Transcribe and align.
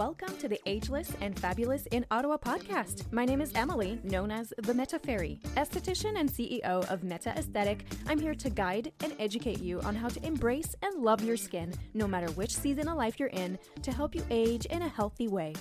Welcome 0.00 0.34
to 0.38 0.48
the 0.48 0.58
Ageless 0.64 1.12
and 1.20 1.38
Fabulous 1.38 1.84
in 1.90 2.06
Ottawa 2.10 2.38
podcast. 2.38 3.12
My 3.12 3.26
name 3.26 3.42
is 3.42 3.52
Emily, 3.54 4.00
known 4.02 4.30
as 4.30 4.50
the 4.56 4.72
Meta 4.72 4.98
Fairy. 4.98 5.38
Esthetician 5.58 6.18
and 6.18 6.26
CEO 6.26 6.90
of 6.90 7.04
Meta 7.04 7.34
Aesthetic, 7.36 7.84
I'm 8.06 8.18
here 8.18 8.34
to 8.34 8.48
guide 8.48 8.92
and 9.04 9.12
educate 9.18 9.60
you 9.60 9.78
on 9.82 9.94
how 9.94 10.08
to 10.08 10.26
embrace 10.26 10.74
and 10.80 11.02
love 11.02 11.22
your 11.22 11.36
skin, 11.36 11.74
no 11.92 12.08
matter 12.08 12.32
which 12.32 12.56
season 12.56 12.88
of 12.88 12.96
life 12.96 13.20
you're 13.20 13.28
in, 13.28 13.58
to 13.82 13.92
help 13.92 14.14
you 14.14 14.24
age 14.30 14.64
in 14.64 14.80
a 14.80 14.88
healthy 14.88 15.28
way. 15.28 15.52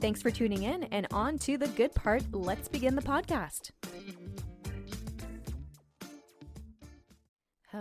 Thanks 0.00 0.22
for 0.22 0.30
tuning 0.30 0.62
in, 0.62 0.84
and 0.84 1.06
on 1.12 1.36
to 1.40 1.58
the 1.58 1.68
good 1.68 1.94
part. 1.94 2.22
Let's 2.32 2.68
begin 2.68 2.94
the 2.94 3.02
podcast. 3.02 3.72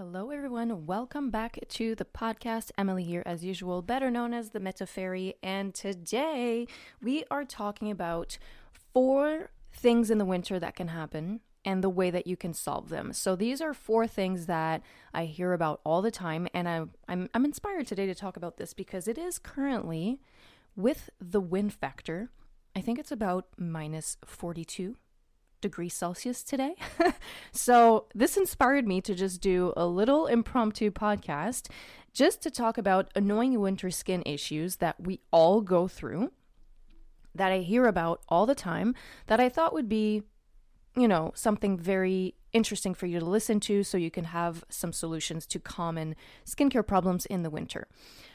Hello, 0.04 0.32
everyone. 0.32 0.88
Welcome 0.88 1.30
back 1.30 1.60
to 1.68 1.94
the 1.94 2.06
podcast. 2.06 2.72
Emily 2.76 3.04
here, 3.04 3.22
as 3.24 3.46
usual, 3.46 3.84
better 3.84 4.10
known 4.10 4.34
as 4.34 4.50
the 4.50 4.60
Meta 4.60 4.88
Fairy. 4.88 5.36
And 5.44 5.76
today 5.76 6.66
we 7.04 7.24
are 7.30 7.46
talking 7.46 7.92
about 7.92 8.40
four 8.96 9.52
things 9.72 10.10
in 10.10 10.18
the 10.18 10.26
winter 10.26 10.60
that 10.60 10.76
can 10.76 10.88
happen 10.88 11.42
and 11.64 11.84
the 11.84 11.90
way 11.90 12.10
that 12.10 12.26
you 12.26 12.36
can 12.36 12.52
solve 12.52 12.90
them. 12.90 13.14
So 13.14 13.36
these 13.36 13.62
are 13.62 13.76
four 13.76 14.08
things 14.08 14.48
that 14.48 14.82
I 15.14 15.26
hear 15.26 15.54
about 15.54 15.82
all 15.84 16.02
the 16.02 16.10
time, 16.10 16.48
and 16.52 16.68
I, 16.68 16.82
I'm 17.08 17.30
I'm 17.36 17.46
inspired 17.46 17.86
today 17.86 18.08
to 18.08 18.16
talk 18.16 18.36
about 18.36 18.58
this 18.58 18.74
because 18.74 19.08
it 19.08 19.20
is 19.20 19.38
currently 19.38 20.20
with 20.76 21.12
the 21.20 21.40
wind 21.40 21.76
factor. 21.76 22.32
I 22.76 22.82
think 22.82 22.98
it's 22.98 23.12
about 23.12 23.50
minus 23.56 24.18
42 24.26 24.96
degrees 25.62 25.94
Celsius 25.94 26.44
today. 26.44 26.76
so, 27.52 28.06
this 28.14 28.38
inspired 28.38 28.88
me 28.88 29.02
to 29.02 29.14
just 29.14 29.42
do 29.42 29.74
a 29.78 29.86
little 29.86 30.28
impromptu 30.28 30.92
podcast 30.92 31.70
just 32.14 32.42
to 32.42 32.52
talk 32.52 32.78
about 32.78 33.10
annoying 33.16 33.60
winter 33.60 33.90
skin 33.90 34.24
issues 34.26 34.78
that 34.78 35.00
we 35.00 35.22
all 35.32 35.62
go 35.62 35.88
through, 35.88 36.32
that 37.34 37.52
I 37.52 37.60
hear 37.60 37.86
about 37.86 38.22
all 38.28 38.46
the 38.46 38.56
time, 38.56 38.96
that 39.28 39.40
I 39.40 39.48
thought 39.50 39.74
would 39.74 39.88
be, 39.88 40.24
you 40.96 41.08
know, 41.08 41.32
something 41.36 41.78
very 41.78 42.36
interesting 42.54 42.94
for 42.94 43.06
you 43.06 43.20
to 43.20 43.26
listen 43.26 43.60
to 43.62 43.84
so 43.84 43.98
you 43.98 44.12
can 44.12 44.26
have 44.26 44.66
some 44.68 44.92
solutions 44.92 45.46
to 45.48 45.60
common 45.60 46.16
skincare 46.46 46.86
problems 46.86 47.26
in 47.26 47.44
the 47.44 47.50
winter. 47.50 47.88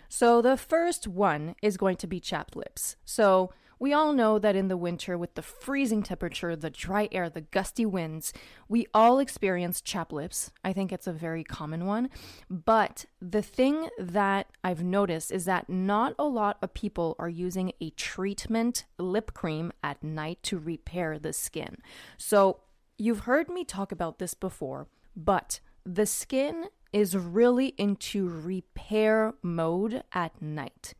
So, 0.09 0.41
the 0.41 0.57
first 0.57 1.07
one 1.07 1.57
is 1.63 1.77
going 1.77 1.97
to 1.97 2.07
be 2.07 2.21
chapped 2.21 2.57
lips. 2.57 2.97
So, 3.05 3.53
we 3.79 3.93
all 3.93 4.13
know 4.13 4.39
that 4.39 4.57
in 4.57 4.69
the 4.69 4.77
winter, 4.77 5.19
with 5.19 5.35
the 5.35 5.43
freezing 5.43 6.03
temperature, 6.03 6.57
the 6.57 6.71
dry 6.71 7.09
air, 7.13 7.29
the 7.29 7.43
gusty 7.43 7.85
winds, 7.85 8.33
we 8.69 8.87
all 8.95 9.19
experience 9.19 9.81
chapped 9.81 10.13
lips. 10.13 10.51
I 10.65 10.73
think 10.73 10.93
it's 10.93 11.07
a 11.07 11.13
very 11.13 11.45
common 11.45 11.87
one. 11.87 12.09
But 12.49 13.05
the 13.21 13.43
thing 13.43 13.89
that 13.99 14.49
I've 14.65 14.83
noticed 14.83 15.31
is 15.31 15.45
that 15.45 15.69
not 15.69 16.15
a 16.19 16.25
lot 16.25 16.59
of 16.63 16.75
people 16.75 17.17
are 17.19 17.29
using 17.29 17.73
a 17.81 17.91
treatment 17.91 18.85
lip 18.99 19.35
cream 19.35 19.73
at 19.83 20.03
night 20.03 20.43
to 20.45 20.59
repair 20.59 21.19
the 21.19 21.33
skin. 21.33 21.79
So, 22.17 22.61
you've 22.99 23.21
heard 23.21 23.51
me 23.51 23.65
talk 23.65 23.93
about 23.93 24.19
this 24.19 24.33
before, 24.33 24.87
but 25.15 25.61
the 25.85 26.07
skin 26.07 26.67
is 26.93 27.17
really 27.17 27.75
into 27.77 28.27
repair 28.29 29.35
mode 29.43 30.03
at 30.13 30.41
night. 30.41 30.95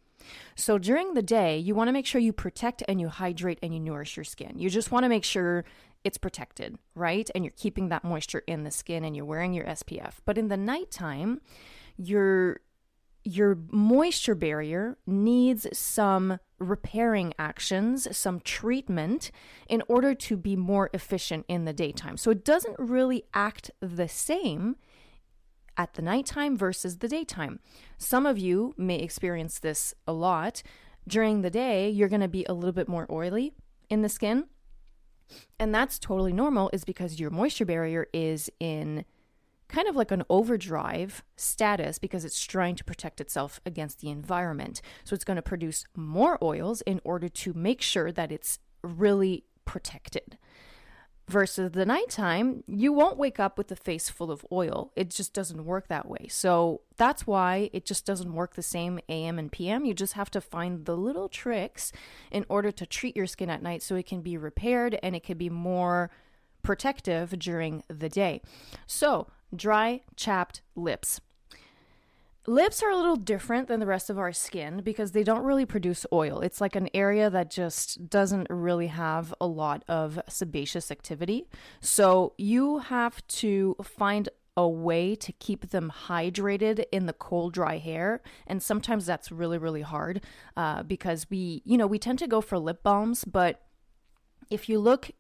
So 0.55 0.79
during 0.79 1.15
the 1.15 1.23
day, 1.23 1.59
you 1.59 1.75
want 1.75 1.89
to 1.89 1.93
make 1.93 2.07
sure 2.07 2.21
you 2.21 2.33
protect 2.33 2.83
and 2.89 3.01
you 3.01 3.09
hydrate 3.09 3.59
and 3.63 3.75
you 3.75 3.81
nourish 3.81 4.17
your 4.17 4.25
skin. 4.25 4.59
You 4.59 4.71
just 4.71 4.91
want 4.91 5.05
to 5.05 5.09
make 5.09 5.25
sure 5.25 5.65
it's 6.05 6.19
protected, 6.19 6.79
right? 6.95 7.29
And 7.35 7.45
you're 7.45 7.53
keeping 7.57 7.89
that 7.89 8.05
moisture 8.05 8.43
in 8.47 8.65
the 8.65 8.71
skin 8.71 9.05
and 9.05 9.17
you're 9.17 9.25
wearing 9.25 9.53
your 9.53 9.65
SPF. 9.65 10.15
But 10.25 10.39
in 10.39 10.49
the 10.49 10.57
nighttime, 10.57 11.41
your 11.97 12.61
your 13.27 13.59
moisture 13.73 14.37
barrier 14.37 14.97
needs 15.05 15.67
some 15.77 16.39
repairing 16.61 17.35
actions, 17.41 18.17
some 18.17 18.39
treatment 18.39 19.33
in 19.69 19.83
order 19.89 20.15
to 20.15 20.37
be 20.37 20.55
more 20.55 20.89
efficient 20.95 21.45
in 21.49 21.65
the 21.65 21.73
daytime. 21.73 22.17
So 22.17 22.31
it 22.31 22.45
doesn't 22.45 22.79
really 22.79 23.25
act 23.35 23.73
the 23.81 24.09
same 24.09 24.77
at 25.77 25.95
the 25.95 26.03
nighttime 26.03 26.57
versus 26.57 26.99
the 26.99 27.09
daytime. 27.09 27.61
Some 27.99 28.27
of 28.27 28.39
you 28.39 28.75
may 28.77 28.99
experience 28.99 29.59
this 29.59 29.95
a 30.07 30.13
lot. 30.13 30.63
During 31.07 31.43
the 31.43 31.51
day, 31.51 31.89
you're 31.89 32.09
going 32.09 32.21
to 32.21 32.29
be 32.29 32.45
a 32.49 32.53
little 32.53 32.73
bit 32.73 32.89
more 32.89 33.07
oily 33.11 33.53
in 33.89 34.03
the 34.03 34.09
skin. 34.09 34.47
And 35.59 35.75
that's 35.75 35.99
totally 35.99 36.33
normal, 36.33 36.71
is 36.73 36.85
because 36.85 37.21
your 37.21 37.31
moisture 37.31 37.65
barrier 37.65 38.07
is 38.13 38.51
in 38.61 39.05
kind 39.69 39.89
of 39.89 39.97
like 39.97 40.13
an 40.13 40.23
overdrive 40.31 41.25
status 41.37 41.99
because 41.99 42.25
it's 42.25 42.41
trying 42.41 42.77
to 42.77 42.85
protect 42.85 43.21
itself 43.21 43.61
against 43.67 44.01
the 44.01 44.11
environment. 44.11 44.81
So 45.05 45.15
it's 45.15 45.25
going 45.25 45.37
to 45.37 45.43
produce 45.43 45.85
more 45.97 46.39
oils 46.43 46.83
in 46.83 47.01
order 47.05 47.29
to 47.29 47.53
make 47.53 47.83
sure 47.83 48.13
that 48.13 48.31
it's 48.31 48.61
really 48.83 49.45
protected 49.65 50.39
versus 51.29 51.73
the 51.73 51.85
nighttime, 51.85 52.63
you 52.67 52.93
won't 52.93 53.19
wake 53.19 53.41
up 53.41 53.59
with 53.59 53.71
a 53.73 53.77
face 53.77 54.09
full 54.09 54.31
of 54.31 54.47
oil. 54.53 54.93
It 54.95 55.11
just 55.11 55.33
doesn't 55.33 55.65
work 55.65 55.89
that 55.89 56.09
way. 56.09 56.29
So 56.29 56.83
that's 56.97 57.27
why 57.27 57.71
it 57.73 57.85
just 57.85 58.07
doesn't 58.07 58.33
work 58.33 58.55
the 58.55 58.63
same 58.63 59.01
AM 59.09 59.39
and 59.39 59.51
PM. 59.51 59.85
You 59.85 59.95
just 59.95 60.13
have 60.13 60.31
to 60.33 60.41
find 60.41 60.85
the 60.85 60.97
little 60.97 61.29
tricks 61.29 61.91
in 62.31 62.47
order 62.49 62.71
to 62.71 62.87
treat 62.87 63.17
your 63.17 63.27
skin 63.27 63.51
at 63.51 63.63
night 63.63 63.83
so 63.83 63.97
it 63.97 64.07
can 64.07 64.23
be 64.23 64.37
repaired 64.37 64.99
and 65.03 65.17
it 65.17 65.25
can 65.25 65.37
be 65.37 65.51
more 65.51 66.11
protective 66.63 67.39
during 67.39 67.83
the 67.89 68.09
day. 68.09 68.41
So, 68.87 69.29
dry, 69.55 70.03
chapped 70.17 70.63
lips. 70.75 71.21
Lips 72.49 72.81
are 72.81 72.91
a 72.91 72.97
little 72.97 73.17
different 73.17 73.67
than 73.67 73.81
the 73.81 73.87
rest 73.87 74.09
of 74.09 74.19
our 74.19 74.33
skin 74.33 74.81
because 74.85 75.11
they 75.11 75.25
don't 75.25 75.43
really 75.43 75.67
produce 75.67 76.07
oil. 76.13 76.41
It's 76.41 76.61
like 76.61 76.77
an 76.77 76.89
area 76.95 77.29
that 77.29 77.51
just 77.51 78.09
doesn't 78.09 78.47
really 78.49 78.87
have 78.87 79.35
a 79.41 79.47
lot 79.49 79.83
of 79.89 80.21
sebaceous 80.29 80.93
activity. 80.93 81.49
So 81.81 82.35
you 82.39 82.79
have 82.79 83.27
to 83.29 83.75
find 83.83 84.29
a 84.57 84.69
way 84.69 85.17
to 85.17 85.33
keep 85.33 85.71
them 85.71 85.93
hydrated 86.07 86.85
in 86.93 87.07
the 87.07 87.13
cold, 87.13 87.53
dry 87.53 87.79
hair. 87.79 88.23
And 88.47 88.63
sometimes 88.63 89.07
that's 89.07 89.33
really, 89.33 89.59
really 89.59 89.83
hard 89.83 90.23
uh, 90.57 90.85
because 90.85 91.29
we, 91.29 91.63
you 91.65 91.77
know, 91.77 91.87
we 91.87 91.99
tend 91.99 92.21
to 92.21 92.29
go 92.29 92.41
for 92.41 92.59
lip 92.59 92.83
balms, 92.83 93.25
but 93.25 93.63
if 94.51 94.69
you 94.69 94.79
look 94.79 95.11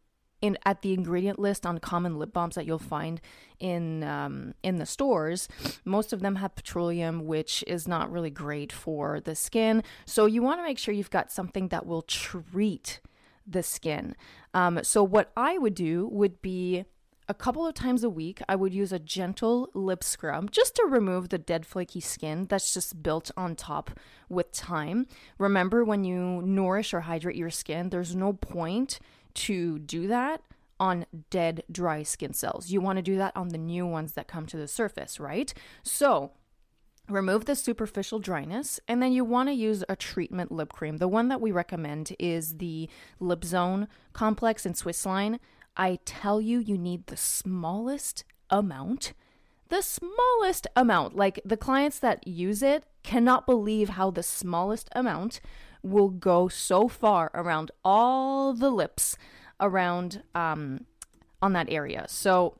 in 0.42 0.58
at 0.64 0.82
the 0.82 0.92
ingredient 0.92 1.38
list 1.38 1.64
on 1.64 1.78
common 1.78 2.18
lip 2.18 2.32
balms 2.32 2.54
that 2.54 2.66
you'll 2.66 2.78
find 2.78 3.20
in 3.58 4.02
um, 4.04 4.54
in 4.62 4.76
the 4.76 4.86
stores, 4.86 5.48
most 5.84 6.12
of 6.12 6.20
them 6.20 6.36
have 6.36 6.54
petroleum, 6.54 7.26
which 7.26 7.64
is 7.66 7.88
not 7.88 8.10
really 8.10 8.30
great 8.30 8.72
for 8.72 9.20
the 9.20 9.34
skin. 9.34 9.82
So 10.04 10.26
you 10.26 10.42
want 10.42 10.60
to 10.60 10.64
make 10.64 10.78
sure 10.78 10.94
you've 10.94 11.10
got 11.10 11.32
something 11.32 11.68
that 11.68 11.86
will 11.86 12.02
treat 12.02 13.00
the 13.46 13.62
skin. 13.62 14.14
Um, 14.52 14.80
so 14.82 15.02
what 15.02 15.32
I 15.36 15.58
would 15.58 15.74
do 15.74 16.08
would 16.08 16.42
be 16.42 16.84
a 17.28 17.34
couple 17.34 17.66
of 17.66 17.74
times 17.74 18.04
a 18.04 18.10
week, 18.10 18.40
I 18.48 18.54
would 18.54 18.72
use 18.72 18.92
a 18.92 19.00
gentle 19.00 19.68
lip 19.74 20.04
scrub 20.04 20.52
just 20.52 20.76
to 20.76 20.84
remove 20.84 21.28
the 21.28 21.38
dead 21.38 21.66
flaky 21.66 22.00
skin 22.00 22.46
that's 22.48 22.72
just 22.72 23.02
built 23.02 23.30
on 23.36 23.56
top 23.56 23.98
with 24.28 24.52
time. 24.52 25.06
Remember, 25.38 25.84
when 25.84 26.04
you 26.04 26.40
nourish 26.42 26.94
or 26.94 27.00
hydrate 27.00 27.36
your 27.36 27.50
skin, 27.50 27.90
there's 27.90 28.14
no 28.14 28.32
point 28.32 29.00
to 29.36 29.78
do 29.78 30.06
that 30.08 30.42
on 30.78 31.06
dead, 31.30 31.62
dry 31.70 32.02
skin 32.02 32.32
cells. 32.32 32.70
You 32.70 32.80
want 32.80 32.96
to 32.96 33.02
do 33.02 33.16
that 33.16 33.36
on 33.36 33.48
the 33.48 33.58
new 33.58 33.86
ones 33.86 34.12
that 34.12 34.28
come 34.28 34.46
to 34.46 34.56
the 34.56 34.68
surface, 34.68 35.18
right? 35.18 35.52
So, 35.82 36.32
remove 37.08 37.44
the 37.44 37.54
superficial 37.54 38.18
dryness 38.18 38.80
and 38.88 39.00
then 39.00 39.12
you 39.12 39.24
want 39.24 39.48
to 39.48 39.52
use 39.54 39.84
a 39.88 39.94
treatment 39.94 40.50
lip 40.50 40.72
cream 40.72 40.96
the 40.96 41.06
one 41.06 41.28
that 41.28 41.40
we 41.40 41.52
recommend 41.52 42.12
is 42.18 42.56
the 42.56 42.88
lip 43.20 43.44
zone 43.44 43.86
complex 44.12 44.66
in 44.66 44.74
Swiss 44.74 45.06
Line. 45.06 45.38
i 45.76 46.00
tell 46.04 46.40
you 46.40 46.58
you 46.58 46.76
need 46.76 47.06
the 47.06 47.16
smallest 47.16 48.24
amount 48.50 49.12
the 49.68 49.82
smallest 49.82 50.66
amount 50.74 51.14
like 51.14 51.40
the 51.44 51.56
clients 51.56 52.00
that 52.00 52.26
use 52.26 52.60
it 52.60 52.82
cannot 53.04 53.46
believe 53.46 53.90
how 53.90 54.10
the 54.10 54.22
smallest 54.22 54.88
amount 54.96 55.40
will 55.86 56.10
go 56.10 56.48
so 56.48 56.88
far 56.88 57.30
around 57.34 57.70
all 57.84 58.52
the 58.52 58.70
lips 58.70 59.16
around 59.60 60.22
um, 60.34 60.84
on 61.40 61.52
that 61.54 61.70
area. 61.70 62.06
So 62.08 62.58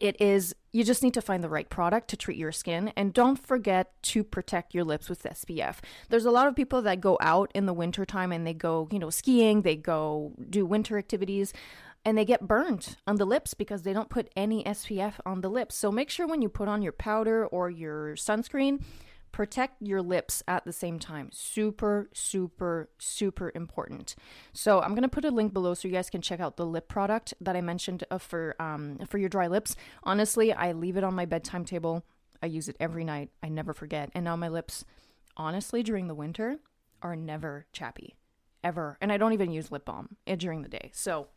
it 0.00 0.20
is 0.20 0.54
you 0.72 0.84
just 0.84 1.02
need 1.02 1.14
to 1.14 1.22
find 1.22 1.42
the 1.42 1.48
right 1.48 1.68
product 1.68 2.08
to 2.08 2.16
treat 2.16 2.36
your 2.36 2.52
skin 2.52 2.92
and 2.94 3.12
don't 3.12 3.38
forget 3.38 4.00
to 4.02 4.22
protect 4.22 4.74
your 4.74 4.84
lips 4.84 5.08
with 5.08 5.22
SPF. 5.22 5.76
There's 6.08 6.26
a 6.26 6.30
lot 6.30 6.46
of 6.46 6.54
people 6.54 6.82
that 6.82 7.00
go 7.00 7.16
out 7.20 7.50
in 7.54 7.66
the 7.66 7.72
winter 7.72 8.04
time 8.04 8.30
and 8.32 8.46
they 8.46 8.54
go, 8.54 8.86
you 8.92 8.98
know, 8.98 9.10
skiing, 9.10 9.62
they 9.62 9.76
go 9.76 10.34
do 10.48 10.66
winter 10.66 10.98
activities 10.98 11.52
and 12.04 12.16
they 12.16 12.24
get 12.24 12.46
burned 12.46 12.96
on 13.06 13.16
the 13.16 13.24
lips 13.24 13.54
because 13.54 13.82
they 13.82 13.92
don't 13.92 14.10
put 14.10 14.30
any 14.36 14.62
SPF 14.64 15.14
on 15.26 15.40
the 15.40 15.50
lips. 15.50 15.74
So 15.74 15.90
make 15.90 16.10
sure 16.10 16.26
when 16.26 16.42
you 16.42 16.48
put 16.48 16.68
on 16.68 16.82
your 16.82 16.92
powder 16.92 17.46
or 17.46 17.70
your 17.70 18.14
sunscreen 18.14 18.82
protect 19.32 19.80
your 19.82 20.02
lips 20.02 20.42
at 20.48 20.64
the 20.64 20.72
same 20.72 20.98
time. 20.98 21.30
Super, 21.32 22.08
super, 22.12 22.90
super 22.98 23.52
important. 23.54 24.14
So 24.52 24.80
I'm 24.80 24.94
gonna 24.94 25.08
put 25.08 25.24
a 25.24 25.30
link 25.30 25.52
below 25.52 25.74
so 25.74 25.88
you 25.88 25.94
guys 25.94 26.10
can 26.10 26.22
check 26.22 26.40
out 26.40 26.56
the 26.56 26.66
lip 26.66 26.88
product 26.88 27.34
that 27.40 27.56
I 27.56 27.60
mentioned 27.60 28.04
uh, 28.10 28.18
for 28.18 28.56
um, 28.60 28.98
for 29.08 29.18
your 29.18 29.28
dry 29.28 29.46
lips. 29.46 29.76
Honestly, 30.02 30.52
I 30.52 30.72
leave 30.72 30.96
it 30.96 31.04
on 31.04 31.14
my 31.14 31.24
bedtime 31.24 31.64
table. 31.64 32.04
I 32.42 32.46
use 32.46 32.68
it 32.68 32.76
every 32.78 33.04
night. 33.04 33.30
I 33.42 33.48
never 33.48 33.72
forget. 33.72 34.10
And 34.14 34.24
now 34.24 34.36
my 34.36 34.48
lips, 34.48 34.84
honestly, 35.36 35.82
during 35.82 36.08
the 36.08 36.14
winter, 36.14 36.58
are 37.02 37.16
never 37.16 37.66
chappy, 37.72 38.16
ever. 38.62 38.96
And 39.00 39.12
I 39.12 39.16
don't 39.16 39.32
even 39.32 39.50
use 39.50 39.70
lip 39.70 39.84
balm 39.84 40.16
eh, 40.26 40.36
during 40.36 40.62
the 40.62 40.68
day. 40.68 40.90
So 40.92 41.28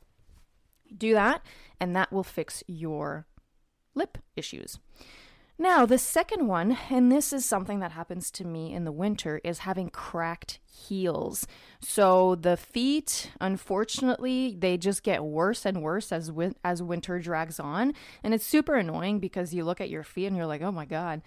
do 0.96 1.14
that, 1.14 1.42
and 1.80 1.96
that 1.96 2.12
will 2.12 2.24
fix 2.24 2.64
your 2.68 3.26
lip 3.96 4.18
issues. 4.36 4.80
Now, 5.58 5.86
the 5.86 6.00
second 6.00 6.48
one, 6.48 6.78
and 6.90 7.12
this 7.12 7.32
is 7.32 7.46
something 7.46 7.82
that 7.82 7.92
happens 7.92 8.32
to 8.32 8.46
me 8.46 8.74
in 8.74 8.84
the 8.84 8.92
winter, 8.92 9.40
is 9.44 9.60
having 9.60 9.90
cracked 9.90 10.60
heels. 10.66 11.46
So 11.82 12.36
the 12.36 12.58
feet, 12.58 13.32
unfortunately, 13.40 14.56
they 14.58 14.78
just 14.78 15.04
get 15.04 15.24
worse 15.24 15.66
and 15.66 15.84
worse 15.84 16.12
as 16.12 16.32
win- 16.32 16.56
as 16.64 16.82
winter 16.82 17.20
drags 17.20 17.60
on, 17.60 17.94
and 18.24 18.34
it's 18.34 18.46
super 18.46 18.76
annoying 18.76 19.20
because 19.20 19.54
you 19.54 19.64
look 19.64 19.80
at 19.80 19.90
your 19.90 20.04
feet 20.04 20.26
and 20.26 20.36
you're 20.36 20.48
like, 20.48 20.64
oh 20.64 20.72
my 20.72 20.86
god, 20.86 21.22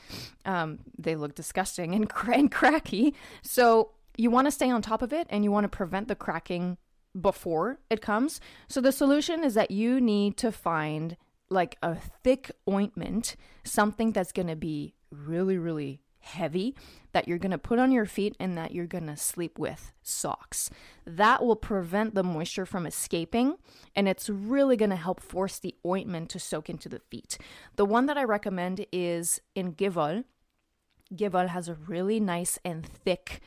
um, 0.45 0.81
they 0.99 1.15
look 1.15 1.35
disgusting 1.37 1.95
and, 1.95 2.09
cr- 2.11 2.33
and 2.35 2.51
cracky. 2.51 3.15
So 3.43 3.93
you 4.17 4.31
want 4.31 4.47
to 4.47 4.53
stay 4.53 4.71
on 4.71 4.83
top 4.83 5.03
of 5.03 5.13
it, 5.13 5.29
and 5.31 5.45
you 5.45 5.53
want 5.53 5.65
to 5.65 5.69
prevent 5.69 6.09
the 6.09 6.17
cracking 6.17 6.77
before 7.21 7.79
it 7.91 8.03
comes. 8.03 8.41
So 8.69 8.81
the 8.81 8.91
solution 8.91 9.45
is 9.45 9.55
that 9.55 9.71
you 9.71 10.01
need 10.01 10.37
to 10.39 10.51
find 10.51 11.17
like 11.51 11.77
a 11.83 11.97
thick 12.23 12.51
ointment, 12.69 13.37
something 13.65 14.13
that's 14.13 14.33
going 14.33 14.49
to 14.49 14.57
be 14.57 14.95
really, 15.11 15.59
really 15.59 16.01
heavy 16.25 16.75
that 17.13 17.29
you're 17.29 17.39
going 17.39 17.51
to 17.51 17.59
put 17.59 17.79
on 17.79 17.93
your 17.93 18.07
feet 18.07 18.35
and 18.41 18.57
that 18.57 18.73
you're 18.73 18.87
going 18.87 19.07
to 19.07 19.17
sleep 19.17 19.59
with 19.59 19.93
socks. 20.03 20.71
That 21.07 21.45
will 21.45 21.57
prevent 21.57 22.15
the 22.15 22.25
moisture 22.25 22.67
from 22.67 22.87
escaping 22.87 23.57
and 23.95 24.09
it's 24.09 24.29
really 24.29 24.77
going 24.77 24.91
to 24.91 24.97
help 24.97 25.21
force 25.21 25.59
the 25.59 25.75
ointment 25.87 26.31
to 26.31 26.39
soak 26.39 26.69
into 26.69 26.89
the 26.89 27.01
feet. 27.11 27.39
The 27.77 27.85
one 27.85 28.07
that 28.07 28.19
I 28.19 28.25
recommend 28.25 28.87
is 28.91 29.41
in 29.55 29.75
Gehwol. 29.75 30.25
Gehwol 31.15 31.49
has 31.49 31.69
a 31.69 31.75
really 31.75 32.19
nice 32.19 32.59
and 32.65 32.85
thick 32.85 33.41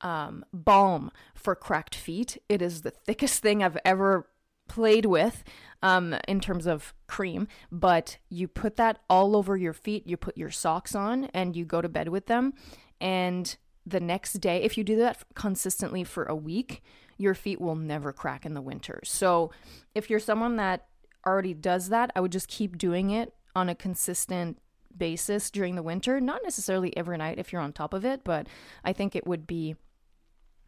um, 0.00 0.44
balm 0.52 1.12
for 1.34 1.54
cracked 1.54 1.94
feet. 1.94 2.38
It 2.48 2.60
is 2.60 2.82
the 2.82 2.90
thickest 2.90 3.42
thing 3.42 3.62
I've 3.62 3.78
ever 3.84 4.26
played 4.72 5.04
with 5.04 5.44
um, 5.82 6.16
in 6.26 6.40
terms 6.40 6.66
of 6.66 6.94
cream, 7.06 7.46
but 7.70 8.16
you 8.30 8.48
put 8.48 8.76
that 8.76 9.00
all 9.10 9.36
over 9.36 9.54
your 9.54 9.74
feet. 9.74 10.06
You 10.06 10.16
put 10.16 10.38
your 10.38 10.50
socks 10.50 10.94
on 10.94 11.26
and 11.34 11.54
you 11.54 11.66
go 11.66 11.82
to 11.82 11.90
bed 11.90 12.08
with 12.08 12.24
them. 12.24 12.54
And 12.98 13.54
the 13.84 14.00
next 14.00 14.34
day, 14.34 14.62
if 14.62 14.78
you 14.78 14.84
do 14.84 14.96
that 14.96 15.22
consistently 15.34 16.04
for 16.04 16.24
a 16.24 16.34
week, 16.34 16.82
your 17.18 17.34
feet 17.34 17.60
will 17.60 17.74
never 17.74 18.14
crack 18.14 18.46
in 18.46 18.54
the 18.54 18.62
winter. 18.62 19.00
So 19.04 19.50
if 19.94 20.08
you're 20.08 20.18
someone 20.18 20.56
that 20.56 20.86
already 21.26 21.52
does 21.52 21.90
that, 21.90 22.10
I 22.16 22.20
would 22.20 22.32
just 22.32 22.48
keep 22.48 22.78
doing 22.78 23.10
it 23.10 23.34
on 23.54 23.68
a 23.68 23.74
consistent 23.74 24.58
basis 24.96 25.50
during 25.50 25.74
the 25.74 25.82
winter 25.82 26.20
not 26.20 26.42
necessarily 26.44 26.94
every 26.98 27.16
night 27.16 27.38
if 27.38 27.50
you're 27.50 27.62
on 27.62 27.72
top 27.72 27.94
of 27.94 28.04
it 28.04 28.22
but 28.24 28.46
i 28.84 28.92
think 28.92 29.16
it 29.16 29.26
would 29.26 29.46
be 29.46 29.74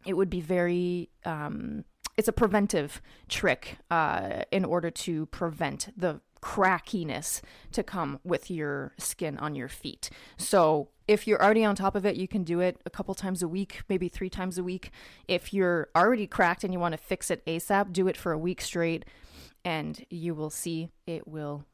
it 0.06 0.14
would 0.14 0.30
be 0.30 0.40
very 0.40 1.10
um, 1.26 1.84
it's 2.16 2.28
a 2.28 2.32
preventive 2.32 3.00
trick 3.28 3.78
uh, 3.90 4.42
in 4.50 4.64
order 4.64 4.90
to 4.90 5.26
prevent 5.26 5.88
the 5.96 6.20
crackiness 6.40 7.40
to 7.72 7.82
come 7.82 8.20
with 8.22 8.50
your 8.50 8.92
skin 8.98 9.38
on 9.38 9.54
your 9.54 9.68
feet. 9.68 10.10
So 10.36 10.90
if 11.08 11.26
you're 11.26 11.42
already 11.42 11.64
on 11.64 11.74
top 11.74 11.96
of 11.96 12.04
it, 12.04 12.16
you 12.16 12.28
can 12.28 12.44
do 12.44 12.60
it 12.60 12.80
a 12.84 12.90
couple 12.90 13.14
times 13.14 13.42
a 13.42 13.48
week, 13.48 13.80
maybe 13.88 14.08
three 14.08 14.28
times 14.28 14.58
a 14.58 14.62
week. 14.62 14.90
If 15.26 15.54
you're 15.54 15.88
already 15.96 16.26
cracked 16.26 16.62
and 16.62 16.72
you 16.72 16.78
want 16.78 16.92
to 16.92 16.98
fix 16.98 17.30
it 17.30 17.44
ASAP, 17.46 17.92
do 17.92 18.08
it 18.08 18.16
for 18.16 18.32
a 18.32 18.38
week 18.38 18.60
straight, 18.60 19.06
and 19.64 20.04
you 20.10 20.34
will 20.34 20.50
see 20.50 20.90
it 21.06 21.26
will 21.26 21.64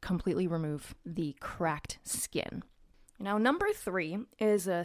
completely 0.00 0.46
remove 0.46 0.94
the 1.04 1.36
cracked 1.40 1.98
skin. 2.02 2.64
Now, 3.18 3.38
number 3.38 3.68
three 3.72 4.18
is 4.38 4.68
a 4.68 4.84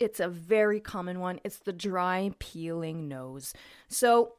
it's 0.00 0.20
a 0.20 0.28
very 0.28 0.80
common 0.80 1.20
one. 1.20 1.40
It's 1.44 1.58
the 1.58 1.72
dry 1.72 2.30
peeling 2.38 3.08
nose. 3.08 3.52
So 3.88 4.34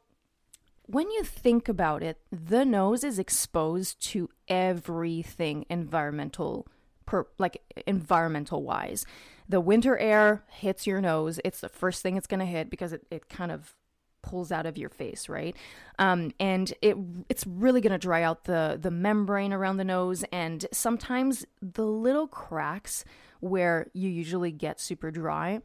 when 0.88 1.10
you 1.10 1.22
think 1.22 1.68
about 1.68 2.02
it, 2.02 2.18
the 2.32 2.64
nose 2.64 3.04
is 3.04 3.18
exposed 3.18 4.02
to 4.08 4.30
everything 4.48 5.66
environmental 5.68 6.66
per, 7.04 7.26
like 7.36 7.60
environmental 7.86 8.62
wise. 8.62 9.04
The 9.46 9.60
winter 9.60 9.98
air 9.98 10.44
hits 10.48 10.86
your 10.86 11.02
nose. 11.02 11.40
It's 11.44 11.60
the 11.60 11.68
first 11.68 12.02
thing 12.02 12.16
it's 12.16 12.26
going 12.26 12.40
to 12.40 12.46
hit 12.46 12.70
because 12.70 12.94
it, 12.94 13.06
it 13.10 13.28
kind 13.28 13.52
of 13.52 13.74
pulls 14.22 14.50
out 14.50 14.64
of 14.64 14.78
your 14.78 14.88
face, 14.88 15.28
right? 15.28 15.54
Um, 15.98 16.32
and 16.40 16.72
it 16.80 16.96
it's 17.28 17.46
really 17.46 17.82
going 17.82 17.92
to 17.92 17.98
dry 17.98 18.22
out 18.22 18.44
the 18.44 18.78
the 18.80 18.90
membrane 18.90 19.52
around 19.52 19.76
the 19.76 19.84
nose, 19.84 20.24
and 20.32 20.64
sometimes 20.72 21.44
the 21.60 21.86
little 21.86 22.26
cracks 22.26 23.04
where 23.40 23.90
you 23.92 24.08
usually 24.08 24.52
get 24.52 24.80
super 24.80 25.10
dry 25.10 25.60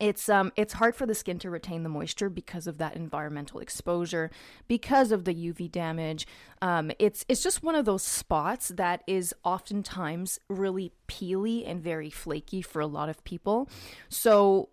it's 0.00 0.28
um 0.28 0.52
it's 0.56 0.74
hard 0.74 0.94
for 0.94 1.06
the 1.06 1.14
skin 1.14 1.38
to 1.40 1.50
retain 1.50 1.82
the 1.82 1.88
moisture 1.88 2.28
because 2.28 2.66
of 2.66 2.78
that 2.78 2.96
environmental 2.96 3.60
exposure 3.60 4.30
because 4.68 5.12
of 5.12 5.24
the 5.24 5.34
uv 5.34 5.70
damage. 5.70 6.26
Um, 6.62 6.90
it's 6.98 7.24
it's 7.28 7.42
just 7.42 7.62
one 7.62 7.74
of 7.74 7.84
those 7.84 8.02
spots 8.02 8.68
that 8.68 9.02
is 9.06 9.34
oftentimes 9.44 10.38
really 10.48 10.92
peely 11.08 11.64
and 11.66 11.82
very 11.82 12.10
flaky 12.10 12.62
for 12.62 12.80
a 12.80 12.86
lot 12.86 13.08
of 13.08 13.22
people. 13.24 13.68
So 14.08 14.70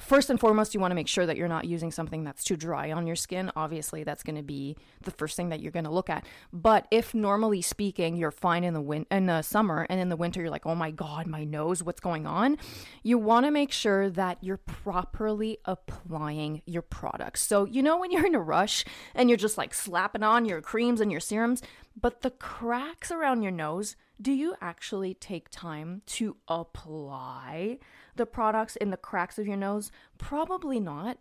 first 0.00 0.30
and 0.30 0.38
foremost, 0.38 0.74
you 0.74 0.80
want 0.80 0.90
to 0.90 0.94
make 0.94 1.08
sure 1.08 1.26
that 1.26 1.36
you're 1.36 1.48
not 1.48 1.64
using 1.64 1.90
something 1.90 2.24
that's 2.24 2.44
too 2.44 2.56
dry 2.56 2.92
on 2.92 3.06
your 3.06 3.16
skin. 3.16 3.50
Obviously, 3.56 4.04
that's 4.04 4.22
going 4.22 4.36
to 4.36 4.42
be 4.42 4.76
the 5.02 5.10
first 5.10 5.36
thing 5.36 5.48
that 5.50 5.60
you're 5.60 5.72
going 5.72 5.84
to 5.84 5.90
look 5.90 6.10
at. 6.10 6.24
But 6.52 6.86
if 6.90 7.14
normally 7.14 7.62
speaking, 7.62 8.16
you're 8.16 8.30
fine 8.30 8.64
in 8.64 8.74
the 8.74 8.80
win- 8.80 9.06
in 9.10 9.26
the 9.26 9.42
summer 9.42 9.86
and 9.88 10.00
in 10.00 10.08
the 10.08 10.16
winter 10.16 10.40
you're 10.40 10.50
like, 10.50 10.66
"Oh 10.66 10.74
my 10.74 10.90
god, 10.90 11.26
my 11.26 11.44
nose, 11.44 11.82
what's 11.82 12.00
going 12.00 12.26
on?" 12.26 12.58
You 13.02 13.18
want 13.18 13.46
to 13.46 13.50
make 13.50 13.72
sure 13.72 14.10
that 14.10 14.38
you're 14.42 14.58
properly 14.58 15.58
applying 15.64 16.62
your 16.66 16.82
products. 16.82 17.42
So, 17.42 17.64
you 17.64 17.82
know 17.82 17.98
when 17.98 18.10
you're 18.10 18.26
in 18.26 18.34
a 18.34 18.40
rush 18.40 18.84
and 19.14 19.28
you're 19.28 19.36
just 19.36 19.58
like 19.58 19.74
slapping 19.74 20.22
on 20.22 20.44
your 20.44 20.60
creams 20.60 21.00
and 21.00 21.10
your 21.10 21.20
serums, 21.20 21.62
but 22.00 22.22
the 22.22 22.30
cracks 22.30 23.10
around 23.10 23.42
your 23.42 23.52
nose, 23.52 23.96
do 24.20 24.32
you 24.32 24.54
actually 24.60 25.14
take 25.14 25.48
time 25.50 26.02
to 26.06 26.36
apply 26.48 27.78
the 28.16 28.26
products 28.26 28.76
in 28.76 28.90
the 28.90 28.96
cracks 28.96 29.38
of 29.38 29.46
your 29.46 29.56
nose? 29.56 29.90
Probably 30.18 30.80
not. 30.80 31.18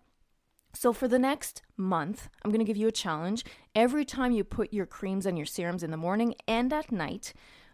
So, 0.74 0.94
for 0.94 1.08
the 1.08 1.20
next 1.20 1.62
month, 1.76 2.30
I'm 2.44 2.52
going 2.52 2.60
to 2.60 2.66
give 2.66 2.78
you 2.78 2.88
a 2.88 2.92
challenge. 2.92 3.44
Every 3.74 4.06
time 4.06 4.32
you 4.32 4.44
put 4.44 4.74
your 4.74 4.86
creams 4.86 5.26
and 5.26 5.38
your 5.38 5.46
serums 5.46 5.84
in 5.84 5.92
the 5.92 5.98
morning 5.98 6.36
and 6.48 6.72
at 6.74 6.92
night, 6.92 7.34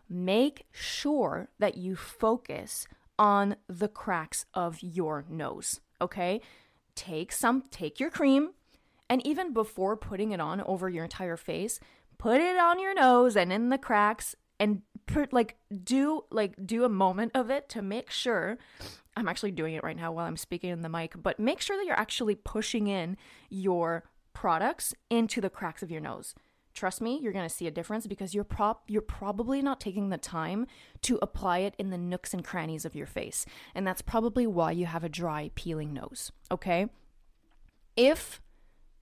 make 0.09 0.65
sure 0.71 1.49
that 1.59 1.77
you 1.77 1.95
focus 1.95 2.87
on 3.17 3.55
the 3.67 3.87
cracks 3.87 4.45
of 4.53 4.81
your 4.81 5.25
nose. 5.29 5.79
Okay? 5.99 6.41
Take 6.95 7.31
some, 7.31 7.63
take 7.71 7.99
your 7.99 8.09
cream, 8.09 8.51
and 9.09 9.25
even 9.25 9.53
before 9.53 9.97
putting 9.97 10.31
it 10.31 10.39
on 10.39 10.61
over 10.61 10.89
your 10.89 11.03
entire 11.03 11.37
face, 11.37 11.79
put 12.17 12.39
it 12.39 12.57
on 12.57 12.79
your 12.79 12.93
nose 12.93 13.35
and 13.35 13.51
in 13.51 13.69
the 13.69 13.77
cracks 13.77 14.35
and 14.59 14.81
put, 15.05 15.33
like 15.33 15.57
do 15.83 16.25
like 16.31 16.53
do 16.65 16.83
a 16.83 16.89
moment 16.89 17.31
of 17.35 17.49
it 17.49 17.69
to 17.69 17.81
make 17.81 18.09
sure 18.09 18.57
I'm 19.15 19.27
actually 19.27 19.51
doing 19.51 19.75
it 19.75 19.83
right 19.83 19.95
now 19.95 20.11
while 20.11 20.25
I'm 20.25 20.37
speaking 20.37 20.69
in 20.69 20.81
the 20.81 20.89
mic, 20.89 21.13
but 21.21 21.39
make 21.39 21.61
sure 21.61 21.77
that 21.77 21.85
you're 21.85 21.99
actually 21.99 22.35
pushing 22.35 22.87
in 22.87 23.17
your 23.49 24.03
products 24.33 24.93
into 25.09 25.39
the 25.41 25.49
cracks 25.49 25.83
of 25.83 25.91
your 25.91 26.01
nose. 26.01 26.33
Trust 26.73 27.01
me, 27.01 27.19
you're 27.21 27.33
going 27.33 27.47
to 27.47 27.53
see 27.53 27.67
a 27.67 27.71
difference 27.71 28.07
because 28.07 28.33
you're 28.33 28.43
prop 28.43 28.83
you're 28.87 29.01
probably 29.01 29.61
not 29.61 29.79
taking 29.79 30.09
the 30.09 30.17
time 30.17 30.65
to 31.01 31.19
apply 31.21 31.59
it 31.59 31.75
in 31.77 31.91
the 31.91 31.97
nooks 31.97 32.33
and 32.33 32.43
crannies 32.43 32.83
of 32.83 32.95
your 32.95 33.05
face. 33.05 33.45
And 33.75 33.85
that's 33.85 34.01
probably 34.01 34.47
why 34.47 34.71
you 34.71 34.87
have 34.87 35.03
a 35.03 35.09
dry 35.09 35.51
peeling 35.53 35.93
nose, 35.93 36.31
okay? 36.51 36.87
If 37.95 38.41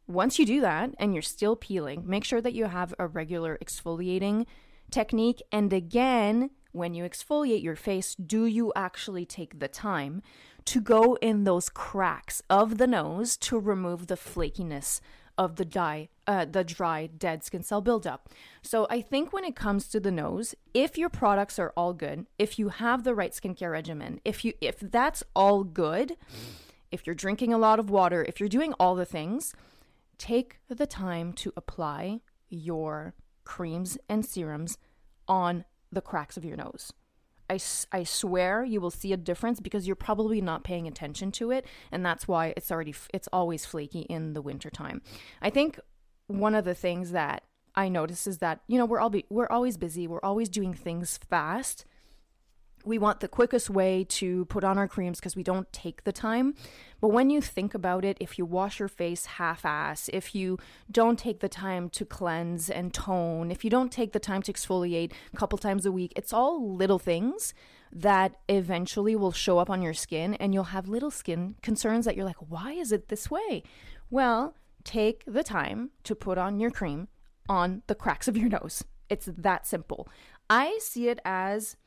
once 0.05 0.38
you 0.38 0.46
do 0.46 0.60
that 0.60 0.93
and 1.00 1.13
you're 1.13 1.22
still 1.22 1.55
peeling, 1.55 2.03
make 2.05 2.25
sure 2.25 2.41
that 2.41 2.53
you 2.53 2.65
have 2.65 2.93
a 3.00 3.08
regular 3.08 3.58
exfoliating 3.63 4.46
technique 4.92 5.42
and 5.52 5.72
again, 5.74 6.52
when 6.72 6.94
you 6.94 7.04
exfoliate 7.04 7.64
your 7.64 7.76
face, 7.76 8.16
do 8.16 8.46
you 8.46 8.72
actually 8.76 9.26
take 9.26 9.60
the 9.60 9.68
time 9.68 10.22
to 10.66 10.80
go 10.80 11.18
in 11.22 11.44
those 11.44 11.70
cracks 11.70 12.42
of 12.50 12.78
the 12.78 12.88
nose 12.88 13.36
to 13.36 13.60
remove 13.60 14.08
the 14.08 14.16
flakiness 14.16 15.02
of 15.38 15.56
the 15.56 15.66
dye, 15.66 16.10
uh, 16.28 16.46
the 16.46 16.64
dry 16.64 17.08
dead 17.08 17.44
skin 17.44 17.64
cell 17.64 17.82
buildup. 17.82 18.30
So 18.62 18.86
I 18.90 19.02
think 19.02 19.34
when 19.34 19.44
it 19.44 19.56
comes 19.56 19.88
to 19.88 20.00
the 20.00 20.12
nose, 20.12 20.54
if 20.74 20.98
your 20.98 21.10
products 21.10 21.58
are 21.58 21.74
all 21.76 21.94
good, 21.94 22.28
if 22.38 22.60
you 22.60 22.70
have 22.70 23.04
the 23.04 23.16
right 23.16 23.32
skincare 23.32 23.72
regimen, 23.72 24.22
if 24.24 24.46
you 24.46 24.54
if 24.62 24.80
that's 24.80 25.24
all 25.36 25.64
good, 25.64 26.16
if 26.92 27.08
you're 27.08 27.16
drinking 27.16 27.54
a 27.54 27.58
lot 27.58 27.80
of 27.80 27.90
water, 27.90 28.24
if 28.28 28.40
you're 28.40 28.50
doing 28.50 28.74
all 28.74 28.96
the 28.96 29.06
things, 29.06 29.56
take 30.18 30.60
the 30.68 30.86
time 30.86 31.34
to 31.34 31.54
apply 31.58 32.20
your 32.50 33.16
creams 33.44 33.98
and 34.10 34.26
serums 34.26 34.78
on 35.28 35.66
the 35.92 36.02
cracks 36.02 36.38
of 36.38 36.46
your 36.46 36.58
nose. 36.58 36.94
I, 37.50 37.60
I 37.92 38.04
swear 38.04 38.64
you 38.64 38.80
will 38.80 38.92
see 38.92 39.12
a 39.12 39.18
difference 39.18 39.60
because 39.60 39.86
you're 39.86 39.96
probably 39.96 40.40
not 40.40 40.64
paying 40.64 40.88
attention 40.88 41.34
to 41.34 41.52
it 41.52 41.66
and 41.92 42.06
that's 42.06 42.26
why 42.28 42.54
it's 42.56 42.72
already 42.72 42.96
it's 43.14 43.28
always 43.34 43.66
flaky 43.66 44.02
in 44.02 44.34
the 44.34 44.42
wintertime. 44.42 45.02
I 45.42 45.50
think 45.50 45.80
one 46.28 46.56
of 46.56 46.64
the 46.64 46.74
things 46.74 47.12
that 47.12 47.44
I 47.76 47.90
notice 47.90 48.26
is 48.26 48.38
that 48.38 48.62
you 48.68 48.78
know 48.78 48.86
we're 48.86 49.02
all 49.02 49.10
be, 49.10 49.26
we're 49.30 49.50
always 49.50 49.76
busy, 49.76 50.08
we're 50.08 50.24
always 50.24 50.48
doing 50.48 50.74
things 50.74 51.18
fast. 51.18 51.86
We 52.92 52.98
want 52.98 53.22
the 53.22 53.28
quickest 53.30 53.70
way 53.70 54.04
to 54.04 54.44
put 54.46 54.66
on 54.66 54.78
our 54.78 54.88
creams 54.88 55.18
because 55.18 55.36
we 55.36 55.44
don't 55.44 55.72
take 55.72 56.04
the 56.04 56.12
time. 56.12 56.54
But 57.00 57.08
when 57.08 57.30
you 57.30 57.40
think 57.40 57.74
about 57.74 58.04
it, 58.04 58.18
if 58.20 58.38
you 58.38 58.46
wash 58.46 58.80
your 58.80 58.90
face 58.90 59.26
half 59.26 59.66
ass, 59.66 60.10
if 60.12 60.36
you 60.36 60.60
don't 60.92 61.18
take 61.18 61.40
the 61.40 61.48
time 61.48 61.90
to 61.92 62.04
cleanse 62.04 62.70
and 62.70 62.94
tone, 62.94 63.50
if 63.50 63.64
you 63.64 63.70
don't 63.70 63.94
take 63.94 64.12
the 64.12 64.20
time 64.20 64.42
to 64.42 64.52
exfoliate 64.52 65.14
a 65.34 65.38
couple 65.38 65.58
times 65.58 65.86
a 65.86 65.92
week, 65.92 66.12
it's 66.18 66.34
all 66.34 66.76
little 66.76 67.00
things 67.00 67.54
that 67.94 68.36
eventually 68.50 69.16
will 69.16 69.32
show 69.32 69.58
up 69.58 69.70
on 69.70 69.82
your 69.82 69.94
skin 69.94 70.34
and 70.36 70.54
you'll 70.54 70.66
have 70.66 70.90
little 70.90 71.12
skin 71.12 71.56
concerns 71.62 72.04
that 72.04 72.18
you're 72.18 72.26
like, 72.26 72.50
why 72.50 72.74
is 72.74 72.92
it 72.92 73.08
this 73.08 73.32
way? 73.32 73.64
Well, 74.10 74.54
take 74.84 75.24
the 75.26 75.44
time 75.44 75.92
to 76.04 76.14
put 76.14 76.38
on 76.38 76.60
your 76.60 76.72
cream 76.72 77.08
on 77.48 77.84
the 77.88 77.96
cracks 77.96 78.28
of 78.28 78.36
your 78.36 78.50
nose. 78.50 78.84
It's 79.10 79.30
that 79.38 79.66
simple. 79.66 80.10
I 80.50 80.78
see 80.82 81.08
it 81.08 81.20
as 81.24 81.78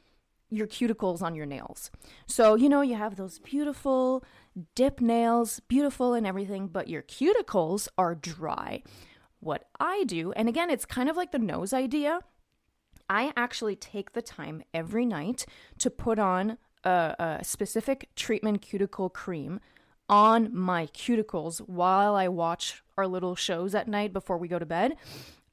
your 0.57 0.67
cuticles 0.67 1.23
on 1.23 1.35
your 1.35 1.47
nails. 1.47 1.91
So, 2.27 2.55
you 2.55 2.69
know, 2.69 2.81
you 2.81 2.95
have 2.97 3.17
those 3.17 3.39
beautiful 3.39 4.25
dip 4.75 5.01
nails, 5.01 5.61
beautiful 5.69 6.15
and 6.15 6.27
everything, 6.27 6.69
but 6.69 6.89
your 6.89 7.03
cuticles 7.03 7.89
are 7.99 8.15
dry. 8.15 8.83
What 9.41 9.67
I 9.79 10.05
do, 10.05 10.33
and 10.33 10.49
again, 10.49 10.71
it's 10.71 10.85
kind 10.85 11.11
of 11.11 11.17
like 11.17 11.33
the 11.33 11.39
nose 11.39 11.73
idea. 11.73 12.21
I 13.11 13.33
actually 13.37 13.77
take 13.77 14.13
the 14.13 14.23
time 14.23 14.63
every 14.73 15.05
night 15.05 15.45
to 15.79 15.91
put 15.91 16.19
on 16.19 16.57
a, 16.85 17.15
a 17.19 17.45
specific 17.45 18.09
treatment 18.17 18.63
cuticle 18.63 19.11
cream 19.11 19.61
on 20.09 20.55
my 20.55 20.87
cuticles 20.87 21.59
while 21.59 22.15
I 22.15 22.29
watch 22.29 22.83
our 22.97 23.07
little 23.07 23.35
shows 23.35 23.75
at 23.75 23.89
night 23.89 24.13
before 24.13 24.39
we 24.39 24.49
go 24.49 24.59
to 24.59 24.67
bed. 24.67 24.95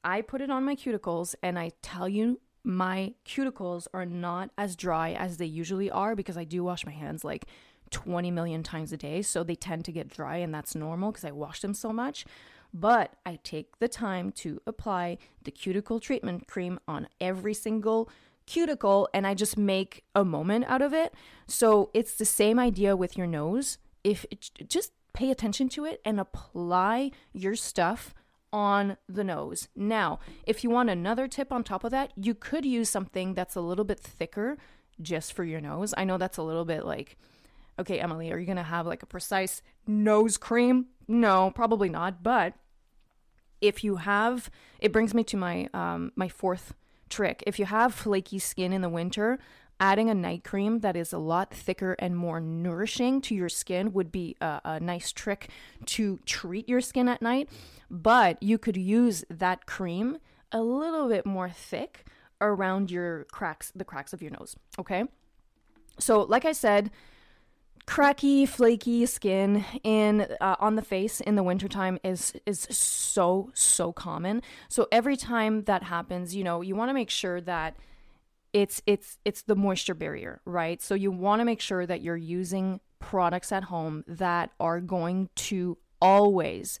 I 0.04 0.20
put 0.20 0.40
it 0.40 0.50
on 0.50 0.64
my 0.64 0.74
cuticles 0.74 1.34
and 1.42 1.58
I 1.58 1.72
tell 1.80 2.08
you 2.08 2.40
my 2.64 3.14
cuticles 3.26 3.86
are 3.92 4.06
not 4.06 4.50
as 4.56 4.76
dry 4.76 5.12
as 5.12 5.36
they 5.36 5.46
usually 5.46 5.90
are 5.90 6.14
because 6.14 6.36
I 6.36 6.44
do 6.44 6.62
wash 6.62 6.86
my 6.86 6.92
hands 6.92 7.24
like 7.24 7.46
20 7.90 8.30
million 8.30 8.62
times 8.62 8.92
a 8.92 8.96
day. 8.96 9.22
So 9.22 9.42
they 9.42 9.54
tend 9.54 9.84
to 9.84 9.92
get 9.92 10.08
dry, 10.08 10.36
and 10.38 10.54
that's 10.54 10.74
normal 10.74 11.12
because 11.12 11.24
I 11.24 11.32
wash 11.32 11.60
them 11.60 11.74
so 11.74 11.92
much. 11.92 12.24
But 12.74 13.14
I 13.26 13.38
take 13.42 13.78
the 13.78 13.88
time 13.88 14.32
to 14.32 14.60
apply 14.66 15.18
the 15.44 15.50
cuticle 15.50 16.00
treatment 16.00 16.48
cream 16.48 16.80
on 16.88 17.08
every 17.20 17.52
single 17.52 18.08
cuticle 18.46 19.08
and 19.14 19.26
I 19.26 19.34
just 19.34 19.56
make 19.56 20.04
a 20.14 20.24
moment 20.24 20.64
out 20.66 20.82
of 20.82 20.92
it. 20.92 21.14
So 21.46 21.90
it's 21.94 22.14
the 22.14 22.24
same 22.24 22.58
idea 22.58 22.96
with 22.96 23.16
your 23.16 23.26
nose. 23.26 23.78
If 24.02 24.24
it, 24.30 24.50
just 24.68 24.92
pay 25.12 25.30
attention 25.30 25.68
to 25.70 25.84
it 25.84 26.00
and 26.04 26.18
apply 26.18 27.10
your 27.32 27.54
stuff 27.54 28.14
on 28.52 28.96
the 29.08 29.24
nose. 29.24 29.68
Now, 29.74 30.18
if 30.46 30.62
you 30.62 30.70
want 30.70 30.90
another 30.90 31.26
tip 31.26 31.52
on 31.52 31.64
top 31.64 31.84
of 31.84 31.90
that, 31.90 32.12
you 32.16 32.34
could 32.34 32.64
use 32.64 32.90
something 32.90 33.34
that's 33.34 33.56
a 33.56 33.60
little 33.60 33.84
bit 33.84 33.98
thicker 33.98 34.58
just 35.00 35.32
for 35.32 35.44
your 35.44 35.60
nose. 35.60 35.94
I 35.96 36.04
know 36.04 36.18
that's 36.18 36.38
a 36.38 36.42
little 36.42 36.64
bit 36.64 36.84
like, 36.84 37.16
okay, 37.78 37.98
Emily, 37.98 38.30
are 38.30 38.38
you 38.38 38.46
to 38.56 38.62
have 38.62 38.86
like 38.86 39.02
a 39.02 39.06
precise 39.06 39.62
nose 39.86 40.36
cream? 40.36 40.86
No, 41.08 41.50
probably 41.54 41.88
not. 41.88 42.22
But 42.22 42.54
if 43.60 43.82
you 43.82 43.96
have, 43.96 44.50
it 44.80 44.92
brings 44.92 45.14
me 45.14 45.24
to 45.24 45.36
my 45.36 45.68
um, 45.72 46.12
my 46.16 46.28
fourth 46.28 46.74
trick. 47.08 47.42
If 47.46 47.58
you 47.58 47.66
have 47.66 47.94
flaky 47.94 48.38
skin 48.38 48.72
in 48.72 48.82
the 48.82 48.88
winter, 48.88 49.38
adding 49.80 50.08
a 50.08 50.14
night 50.14 50.44
cream 50.44 50.80
that 50.80 50.96
is 50.96 51.12
a 51.12 51.18
lot 51.18 51.52
thicker 51.52 51.94
and 51.98 52.16
more 52.16 52.40
nourishing 52.40 53.20
to 53.20 53.34
your 53.34 53.48
skin 53.48 53.92
would 53.92 54.12
be 54.12 54.36
a, 54.40 54.60
a, 54.64 54.80
nice 54.80 55.12
trick 55.12 55.50
to 55.86 56.20
treat 56.24 56.68
your 56.68 56.80
skin 56.80 57.08
at 57.08 57.20
night. 57.20 57.48
But 57.90 58.42
you 58.42 58.58
could 58.58 58.76
use 58.76 59.24
that 59.28 59.66
cream 59.66 60.18
a 60.52 60.62
little 60.62 61.08
bit 61.08 61.26
more 61.26 61.50
thick 61.50 62.06
around 62.40 62.90
your 62.90 63.24
cracks, 63.24 63.72
the 63.74 63.84
cracks 63.84 64.12
of 64.12 64.22
your 64.22 64.30
nose. 64.30 64.56
Okay. 64.78 65.04
So, 65.98 66.22
like 66.22 66.44
I 66.44 66.52
said, 66.52 66.90
cracky, 67.86 68.46
flaky 68.46 69.06
skin 69.06 69.64
in 69.82 70.26
uh, 70.40 70.56
on 70.58 70.76
the 70.76 70.82
face 70.82 71.20
in 71.20 71.34
the 71.34 71.42
wintertime 71.42 71.98
is 72.04 72.32
is 72.46 72.60
so 72.70 73.50
so 73.54 73.92
common. 73.92 74.42
So 74.68 74.88
every 74.92 75.16
time 75.16 75.64
that 75.64 75.82
happens, 75.82 76.34
you 76.34 76.44
know, 76.44 76.60
you 76.60 76.74
want 76.74 76.90
to 76.90 76.94
make 76.94 77.10
sure 77.10 77.40
that 77.42 77.76
it's 78.52 78.82
it's 78.86 79.18
it's 79.24 79.42
the 79.42 79.56
moisture 79.56 79.94
barrier, 79.94 80.40
right? 80.44 80.80
So 80.82 80.94
you 80.94 81.10
want 81.10 81.40
to 81.40 81.44
make 81.44 81.60
sure 81.60 81.86
that 81.86 82.02
you're 82.02 82.16
using 82.16 82.80
products 82.98 83.50
at 83.52 83.64
home 83.64 84.04
that 84.06 84.50
are 84.60 84.80
going 84.80 85.28
to 85.34 85.78
always 86.00 86.78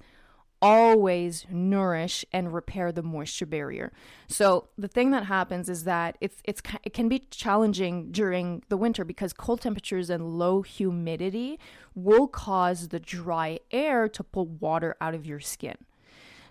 always 0.62 1.44
nourish 1.50 2.24
and 2.32 2.54
repair 2.54 2.92
the 2.92 3.02
moisture 3.02 3.44
barrier. 3.44 3.92
So 4.28 4.68
the 4.78 4.86
thing 4.86 5.10
that 5.10 5.26
happens 5.26 5.68
is 5.68 5.82
that 5.84 6.16
it's 6.20 6.40
it's 6.44 6.62
it 6.84 6.94
can 6.94 7.08
be 7.08 7.26
challenging 7.30 8.12
during 8.12 8.62
the 8.68 8.76
winter 8.76 9.04
because 9.04 9.32
cold 9.32 9.60
temperatures 9.60 10.08
and 10.08 10.38
low 10.38 10.62
humidity 10.62 11.58
will 11.96 12.28
cause 12.28 12.88
the 12.88 13.00
dry 13.00 13.58
air 13.72 14.08
to 14.08 14.22
pull 14.22 14.46
water 14.46 14.94
out 15.00 15.14
of 15.14 15.26
your 15.26 15.40
skin. 15.40 15.76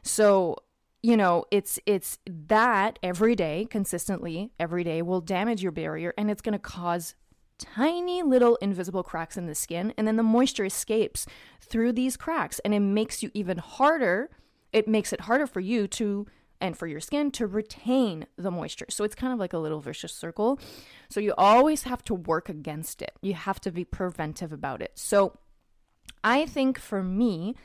So 0.03 0.57
you 1.01 1.17
know 1.17 1.45
it's 1.51 1.79
it's 1.85 2.19
that 2.25 2.99
every 3.01 3.35
day 3.35 3.67
consistently 3.69 4.51
every 4.59 4.83
day 4.83 5.01
will 5.01 5.21
damage 5.21 5.61
your 5.63 5.71
barrier 5.71 6.13
and 6.17 6.29
it's 6.29 6.41
going 6.41 6.53
to 6.53 6.59
cause 6.59 7.15
tiny 7.57 8.23
little 8.23 8.55
invisible 8.57 9.03
cracks 9.03 9.37
in 9.37 9.45
the 9.45 9.55
skin 9.55 9.93
and 9.97 10.07
then 10.07 10.15
the 10.15 10.23
moisture 10.23 10.65
escapes 10.65 11.27
through 11.59 11.91
these 11.91 12.17
cracks 12.17 12.59
and 12.59 12.73
it 12.73 12.79
makes 12.79 13.21
you 13.21 13.29
even 13.33 13.57
harder 13.57 14.29
it 14.73 14.87
makes 14.87 15.13
it 15.13 15.21
harder 15.21 15.45
for 15.45 15.59
you 15.59 15.87
to 15.87 16.25
and 16.61 16.77
for 16.77 16.87
your 16.87 16.99
skin 16.99 17.31
to 17.31 17.47
retain 17.47 18.27
the 18.37 18.51
moisture. 18.51 18.85
So 18.89 19.03
it's 19.03 19.15
kind 19.15 19.33
of 19.33 19.39
like 19.39 19.51
a 19.51 19.57
little 19.57 19.81
vicious 19.81 20.13
circle. 20.13 20.59
So 21.09 21.19
you 21.19 21.33
always 21.37 21.83
have 21.83 22.03
to 22.05 22.13
work 22.13 22.47
against 22.47 23.01
it. 23.01 23.11
You 23.21 23.33
have 23.33 23.59
to 23.61 23.71
be 23.71 23.83
preventive 23.83 24.53
about 24.53 24.81
it. 24.81 24.91
So 24.95 25.37
I 26.23 26.45
think 26.45 26.79
for 26.79 27.03
me 27.03 27.55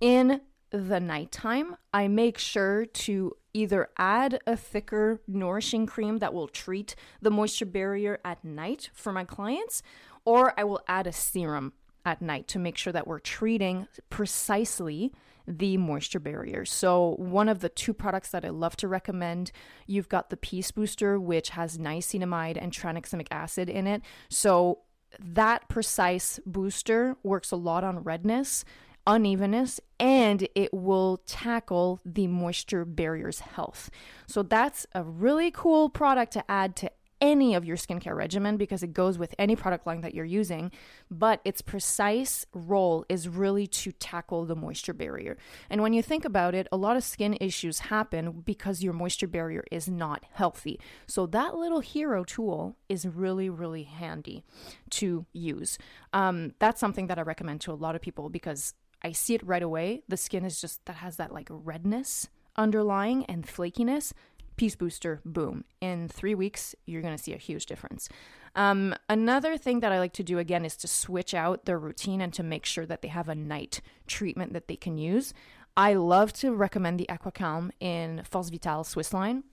in 0.00 0.40
the 0.72 1.00
nighttime, 1.00 1.76
I 1.92 2.08
make 2.08 2.38
sure 2.38 2.86
to 2.86 3.36
either 3.52 3.90
add 3.98 4.40
a 4.46 4.56
thicker, 4.56 5.20
nourishing 5.28 5.86
cream 5.86 6.18
that 6.18 6.32
will 6.32 6.48
treat 6.48 6.96
the 7.20 7.30
moisture 7.30 7.66
barrier 7.66 8.18
at 8.24 8.42
night 8.44 8.90
for 8.94 9.12
my 9.12 9.24
clients, 9.24 9.82
or 10.24 10.58
I 10.58 10.64
will 10.64 10.80
add 10.88 11.06
a 11.06 11.12
serum 11.12 11.74
at 12.04 12.22
night 12.22 12.48
to 12.48 12.58
make 12.58 12.76
sure 12.76 12.92
that 12.92 13.06
we're 13.06 13.18
treating 13.18 13.86
precisely 14.10 15.12
the 15.46 15.76
moisture 15.76 16.20
barrier. 16.20 16.64
So, 16.64 17.16
one 17.18 17.48
of 17.48 17.60
the 17.60 17.68
two 17.68 17.92
products 17.92 18.30
that 18.30 18.44
I 18.44 18.48
love 18.48 18.76
to 18.76 18.88
recommend, 18.88 19.52
you've 19.86 20.08
got 20.08 20.30
the 20.30 20.36
Peace 20.36 20.70
Booster, 20.70 21.18
which 21.18 21.50
has 21.50 21.78
niacinamide 21.78 22.56
and 22.60 22.72
tranexamic 22.72 23.26
acid 23.30 23.68
in 23.68 23.86
it. 23.86 24.02
So, 24.28 24.78
that 25.18 25.68
precise 25.68 26.40
booster 26.46 27.16
works 27.22 27.50
a 27.50 27.56
lot 27.56 27.84
on 27.84 28.02
redness 28.02 28.64
unevenness 29.06 29.80
and 29.98 30.48
it 30.54 30.72
will 30.72 31.22
tackle 31.26 32.00
the 32.04 32.26
moisture 32.26 32.84
barrier's 32.84 33.40
health. 33.40 33.90
So 34.26 34.42
that's 34.42 34.86
a 34.94 35.02
really 35.02 35.50
cool 35.50 35.88
product 35.88 36.32
to 36.34 36.50
add 36.50 36.76
to 36.76 36.90
any 37.22 37.54
of 37.54 37.64
your 37.64 37.76
skincare 37.76 38.16
regimen 38.16 38.56
because 38.56 38.82
it 38.82 38.92
goes 38.92 39.16
with 39.16 39.32
any 39.38 39.54
product 39.54 39.86
line 39.86 40.00
that 40.00 40.12
you're 40.12 40.24
using, 40.24 40.72
but 41.08 41.40
its 41.44 41.62
precise 41.62 42.44
role 42.52 43.06
is 43.08 43.28
really 43.28 43.66
to 43.68 43.92
tackle 43.92 44.44
the 44.44 44.56
moisture 44.56 44.92
barrier. 44.92 45.38
And 45.70 45.80
when 45.82 45.92
you 45.92 46.02
think 46.02 46.24
about 46.24 46.52
it, 46.52 46.66
a 46.72 46.76
lot 46.76 46.96
of 46.96 47.04
skin 47.04 47.38
issues 47.40 47.78
happen 47.78 48.42
because 48.44 48.82
your 48.82 48.92
moisture 48.92 49.28
barrier 49.28 49.62
is 49.70 49.88
not 49.88 50.24
healthy. 50.32 50.80
So 51.06 51.26
that 51.26 51.54
little 51.54 51.78
hero 51.78 52.24
tool 52.24 52.76
is 52.88 53.06
really, 53.06 53.48
really 53.48 53.84
handy 53.84 54.42
to 54.90 55.24
use. 55.32 55.78
Um, 56.12 56.54
that's 56.58 56.80
something 56.80 57.06
that 57.06 57.20
I 57.20 57.22
recommend 57.22 57.60
to 57.62 57.72
a 57.72 57.74
lot 57.74 57.94
of 57.94 58.02
people 58.02 58.30
because 58.30 58.74
I 59.04 59.12
see 59.12 59.34
it 59.34 59.46
right 59.46 59.62
away. 59.62 60.02
The 60.08 60.16
skin 60.16 60.44
is 60.44 60.60
just 60.60 60.84
that 60.86 60.96
has 60.96 61.16
that 61.16 61.32
like 61.32 61.48
redness 61.50 62.28
underlying 62.56 63.24
and 63.26 63.46
flakiness. 63.46 64.12
Peace 64.56 64.76
booster, 64.76 65.20
boom. 65.24 65.64
In 65.80 66.08
three 66.08 66.34
weeks, 66.34 66.74
you're 66.84 67.02
going 67.02 67.16
to 67.16 67.22
see 67.22 67.32
a 67.32 67.38
huge 67.38 67.66
difference. 67.66 68.08
Um, 68.54 68.94
another 69.08 69.56
thing 69.56 69.80
that 69.80 69.92
I 69.92 69.98
like 69.98 70.12
to 70.14 70.22
do 70.22 70.38
again 70.38 70.64
is 70.64 70.76
to 70.78 70.88
switch 70.88 71.32
out 71.32 71.64
their 71.64 71.78
routine 71.78 72.20
and 72.20 72.32
to 72.34 72.42
make 72.42 72.66
sure 72.66 72.84
that 72.84 73.00
they 73.00 73.08
have 73.08 73.28
a 73.28 73.34
night 73.34 73.80
treatment 74.06 74.52
that 74.52 74.68
they 74.68 74.76
can 74.76 74.98
use. 74.98 75.32
I 75.74 75.94
love 75.94 76.34
to 76.34 76.54
recommend 76.54 77.00
the 77.00 77.06
Aquacalm 77.08 77.70
in 77.80 78.22
Force 78.24 78.50
Vitale 78.50 78.84
Swiss 78.84 79.14
line. 79.14 79.44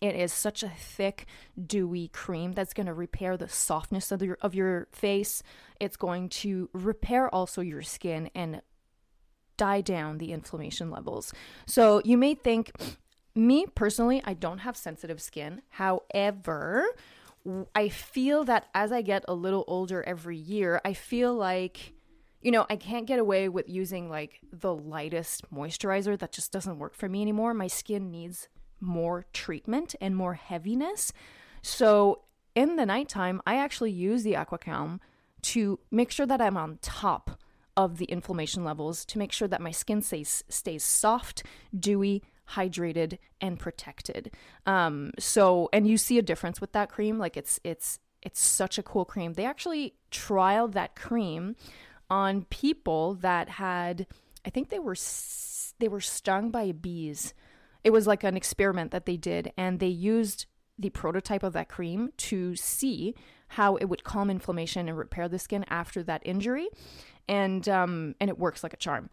It 0.00 0.14
is 0.14 0.32
such 0.32 0.62
a 0.62 0.68
thick, 0.68 1.26
dewy 1.60 2.08
cream 2.08 2.52
that's 2.52 2.74
going 2.74 2.86
to 2.86 2.94
repair 2.94 3.36
the 3.36 3.48
softness 3.48 4.12
of 4.12 4.22
your 4.22 4.38
of 4.40 4.54
your 4.54 4.88
face. 4.92 5.42
It's 5.80 5.96
going 5.96 6.28
to 6.30 6.68
repair 6.72 7.34
also 7.34 7.60
your 7.60 7.82
skin 7.82 8.30
and 8.34 8.60
die 9.56 9.80
down 9.80 10.18
the 10.18 10.32
inflammation 10.32 10.90
levels. 10.90 11.32
So 11.66 12.02
you 12.04 12.18
may 12.18 12.34
think 12.34 12.72
me 13.34 13.66
personally, 13.74 14.22
I 14.24 14.34
don't 14.34 14.58
have 14.58 14.76
sensitive 14.76 15.20
skin. 15.20 15.62
However, 15.70 16.86
I 17.74 17.88
feel 17.88 18.44
that 18.44 18.66
as 18.74 18.92
I 18.92 19.02
get 19.02 19.24
a 19.28 19.34
little 19.34 19.64
older 19.66 20.02
every 20.02 20.36
year, 20.36 20.80
I 20.84 20.92
feel 20.92 21.34
like 21.34 21.94
you 22.42 22.52
know, 22.52 22.66
I 22.70 22.76
can't 22.76 23.06
get 23.06 23.18
away 23.18 23.48
with 23.48 23.68
using 23.68 24.08
like 24.08 24.38
the 24.52 24.72
lightest 24.72 25.50
moisturizer 25.52 26.16
that 26.18 26.30
just 26.30 26.52
doesn't 26.52 26.78
work 26.78 26.94
for 26.94 27.08
me 27.08 27.20
anymore. 27.20 27.54
My 27.54 27.66
skin 27.66 28.10
needs 28.10 28.48
more 28.80 29.26
treatment 29.32 29.94
and 30.00 30.16
more 30.16 30.34
heaviness. 30.34 31.12
So 31.62 32.22
in 32.54 32.76
the 32.76 32.86
nighttime, 32.86 33.42
I 33.46 33.56
actually 33.56 33.92
use 33.92 34.22
the 34.22 34.34
AquaCalm 34.34 35.00
to 35.42 35.78
make 35.90 36.10
sure 36.10 36.26
that 36.26 36.40
I'm 36.40 36.56
on 36.56 36.78
top 36.82 37.38
of 37.76 37.98
the 37.98 38.06
inflammation 38.06 38.64
levels 38.64 39.04
to 39.04 39.18
make 39.18 39.32
sure 39.32 39.48
that 39.48 39.60
my 39.60 39.70
skin 39.70 40.00
stays 40.00 40.42
stays 40.48 40.82
soft, 40.82 41.42
dewy, 41.78 42.22
hydrated, 42.50 43.18
and 43.40 43.58
protected. 43.58 44.30
Um, 44.64 45.12
so, 45.18 45.68
and 45.72 45.86
you 45.86 45.98
see 45.98 46.18
a 46.18 46.22
difference 46.22 46.60
with 46.60 46.72
that 46.72 46.88
cream. 46.88 47.18
Like 47.18 47.36
it's 47.36 47.60
it's 47.64 47.98
it's 48.22 48.40
such 48.40 48.78
a 48.78 48.82
cool 48.82 49.04
cream. 49.04 49.34
They 49.34 49.44
actually 49.44 49.94
trialed 50.10 50.72
that 50.72 50.96
cream 50.96 51.54
on 52.08 52.44
people 52.44 53.14
that 53.14 53.48
had, 53.48 54.06
I 54.44 54.50
think 54.50 54.68
they 54.68 54.78
were 54.78 54.96
they 55.78 55.88
were 55.88 56.00
stung 56.00 56.50
by 56.50 56.72
bees. 56.72 57.34
It 57.86 57.92
was 57.92 58.08
like 58.08 58.24
an 58.24 58.36
experiment 58.36 58.90
that 58.90 59.06
they 59.06 59.16
did, 59.16 59.52
and 59.56 59.78
they 59.78 59.86
used 59.86 60.46
the 60.76 60.90
prototype 60.90 61.44
of 61.44 61.52
that 61.52 61.68
cream 61.68 62.10
to 62.16 62.56
see 62.56 63.14
how 63.50 63.76
it 63.76 63.84
would 63.84 64.02
calm 64.02 64.28
inflammation 64.28 64.88
and 64.88 64.98
repair 64.98 65.28
the 65.28 65.38
skin 65.38 65.64
after 65.68 66.02
that 66.02 66.20
injury, 66.24 66.68
and 67.28 67.68
um, 67.68 68.16
and 68.20 68.28
it 68.28 68.40
works 68.40 68.64
like 68.64 68.74
a 68.74 68.76
charm. 68.76 69.08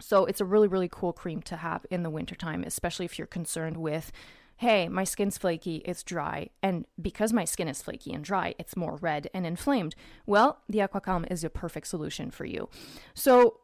So 0.00 0.26
it's 0.26 0.42
a 0.42 0.44
really 0.44 0.68
really 0.68 0.90
cool 0.92 1.14
cream 1.14 1.40
to 1.44 1.56
have 1.56 1.86
in 1.90 2.02
the 2.02 2.10
wintertime, 2.10 2.62
especially 2.62 3.06
if 3.06 3.16
you're 3.18 3.26
concerned 3.26 3.78
with 3.78 4.12
hey, 4.58 4.86
my 4.86 5.02
skin's 5.02 5.38
flaky, 5.38 5.76
it's 5.86 6.02
dry, 6.02 6.50
and 6.62 6.84
because 7.00 7.32
my 7.32 7.46
skin 7.46 7.68
is 7.68 7.80
flaky 7.80 8.12
and 8.12 8.22
dry, 8.22 8.54
it's 8.58 8.76
more 8.76 8.96
red 8.96 9.28
and 9.32 9.46
inflamed. 9.46 9.94
Well, 10.26 10.60
the 10.68 10.78
AquaCalm 10.78 11.30
is 11.32 11.42
a 11.42 11.50
perfect 11.50 11.86
solution 11.86 12.30
for 12.30 12.44
you. 12.44 12.68
So, 13.14 13.60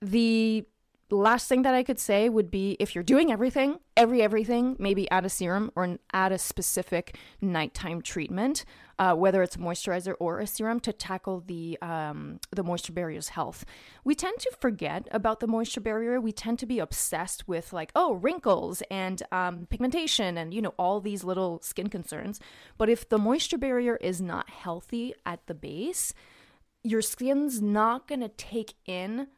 the 0.00 0.66
last 1.16 1.48
thing 1.48 1.62
that 1.62 1.74
I 1.74 1.82
could 1.82 1.98
say 1.98 2.28
would 2.28 2.50
be 2.50 2.76
if 2.78 2.94
you're 2.94 3.04
doing 3.04 3.32
everything, 3.32 3.78
every 3.96 4.22
everything, 4.22 4.76
maybe 4.78 5.10
add 5.10 5.24
a 5.24 5.28
serum 5.28 5.70
or 5.74 5.98
add 6.12 6.32
a 6.32 6.38
specific 6.38 7.16
nighttime 7.40 8.02
treatment, 8.02 8.64
uh, 8.98 9.14
whether 9.14 9.42
it's 9.42 9.56
a 9.56 9.58
moisturizer 9.58 10.14
or 10.20 10.40
a 10.40 10.46
serum 10.46 10.80
to 10.80 10.92
tackle 10.92 11.40
the 11.46 11.78
um, 11.82 12.38
the 12.50 12.62
moisture 12.62 12.92
barrier's 12.92 13.30
health. 13.30 13.64
We 14.04 14.14
tend 14.14 14.38
to 14.40 14.52
forget 14.60 15.08
about 15.10 15.40
the 15.40 15.46
moisture 15.46 15.80
barrier. 15.80 16.20
We 16.20 16.32
tend 16.32 16.58
to 16.60 16.66
be 16.66 16.78
obsessed 16.78 17.48
with 17.48 17.72
like 17.72 17.90
oh 17.94 18.14
wrinkles 18.14 18.82
and 18.90 19.22
um, 19.32 19.66
pigmentation 19.70 20.38
and 20.38 20.54
you 20.54 20.62
know 20.62 20.74
all 20.78 21.00
these 21.00 21.24
little 21.24 21.60
skin 21.62 21.88
concerns. 21.88 22.40
But 22.78 22.88
if 22.88 23.08
the 23.08 23.18
moisture 23.18 23.58
barrier 23.58 23.96
is 23.96 24.20
not 24.20 24.50
healthy 24.50 25.14
at 25.26 25.46
the 25.46 25.54
base, 25.54 26.14
your 26.82 27.02
skin's 27.02 27.60
not 27.60 28.06
gonna 28.06 28.28
take 28.28 28.74
in 28.86 29.28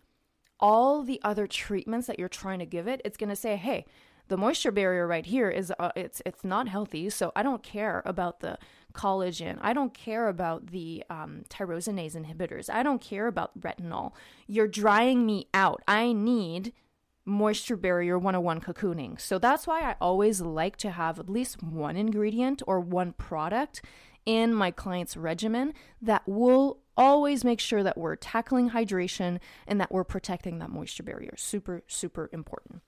all 0.62 1.02
the 1.02 1.21
other 1.23 1.47
treatments 1.47 2.07
that 2.07 2.19
you're 2.19 2.28
trying 2.28 2.61
to 2.61 2.66
give 2.66 2.87
it, 2.87 3.02
it's 3.04 3.19
going 3.19 3.28
to 3.28 3.37
say, 3.37 3.57
"Hey, 3.57 3.85
the 4.28 4.37
moisture 4.37 4.71
barrier 4.71 5.07
right 5.07 5.26
here 5.26 5.50
is 5.50 5.73
uh, 5.78 5.90
it's 5.97 6.23
it's 6.25 6.45
not 6.45 6.69
healthy, 6.69 7.11
so 7.11 7.33
I 7.37 7.42
don't 7.42 7.62
care 7.62 8.02
about 8.07 8.40
the 8.40 8.59
collagen. 8.95 9.59
I 9.61 9.73
don't 9.73 9.92
care 9.92 10.28
about 10.28 10.69
the 10.69 11.04
um, 11.11 11.42
tyrosinase 11.50 12.14
inhibitors. 12.16 12.71
I 12.71 12.83
don't 12.83 13.00
care 13.00 13.26
about 13.26 13.59
retinol. 13.61 14.12
You're 14.47 14.69
drying 14.69 15.26
me 15.26 15.49
out. 15.52 15.83
I 15.87 16.12
need." 16.12 16.73
moisture 17.25 17.76
barrier 17.76 18.19
101 18.19 18.61
cocooning. 18.61 19.21
So 19.21 19.38
that's 19.38 19.64
why 19.64 19.83
I 19.83 19.95
always 20.00 20.40
like 20.40 20.76
to 20.78 20.90
have 20.90 21.21
at 21.21 21.28
least 21.28 21.62
one 21.62 21.97
ingredient 21.97 22.62
or 22.66 22.81
one 22.81 23.12
product 23.12 23.81
in 24.26 24.54
my 24.54 24.70
client's 24.70 25.16
regimen 25.16 25.72
that 26.00 26.22
will 26.26 26.78
always 26.96 27.44
make 27.44 27.60
sure 27.60 27.82
that 27.82 27.96
we're 27.96 28.16
tackling 28.16 28.70
hydration 28.70 29.38
and 29.66 29.80
that 29.80 29.90
we're 29.90 30.04
protecting 30.04 30.58
that 30.58 30.70
moisture 30.70 31.02
barrier. 31.02 31.34
Super, 31.36 31.82
super 31.86 32.28
important. 32.32 32.82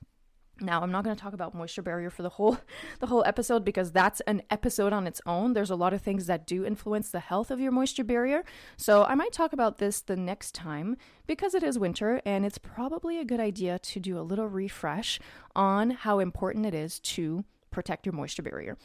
Now, 0.60 0.82
I'm 0.82 0.92
not 0.92 1.02
going 1.02 1.16
to 1.16 1.20
talk 1.20 1.32
about 1.32 1.52
moisture 1.52 1.82
barrier 1.82 2.10
for 2.10 2.22
the 2.22 2.28
whole 2.28 2.58
the 3.00 3.08
whole 3.08 3.24
episode 3.26 3.64
because 3.64 3.90
that's 3.90 4.20
an 4.22 4.42
episode 4.50 4.92
on 4.92 5.06
its 5.06 5.20
own. 5.26 5.52
There's 5.52 5.70
a 5.70 5.76
lot 5.76 5.92
of 5.92 6.00
things 6.00 6.26
that 6.26 6.46
do 6.46 6.64
influence 6.64 7.10
the 7.10 7.20
health 7.20 7.50
of 7.50 7.58
your 7.58 7.72
moisture 7.72 8.04
barrier. 8.04 8.44
So, 8.76 9.04
I 9.04 9.16
might 9.16 9.32
talk 9.32 9.52
about 9.52 9.78
this 9.78 10.00
the 10.00 10.16
next 10.16 10.54
time 10.54 10.96
because 11.26 11.54
it 11.54 11.64
is 11.64 11.78
winter 11.78 12.22
and 12.24 12.46
it's 12.46 12.58
probably 12.58 13.18
a 13.18 13.24
good 13.24 13.40
idea 13.40 13.80
to 13.80 13.98
do 13.98 14.18
a 14.18 14.22
little 14.22 14.46
refresh 14.46 15.18
on 15.56 15.90
how 15.90 16.20
important 16.20 16.66
it 16.66 16.74
is 16.74 17.00
to 17.00 17.44
protect 17.72 18.06
your 18.06 18.12
moisture 18.12 18.42
barrier. 18.42 18.78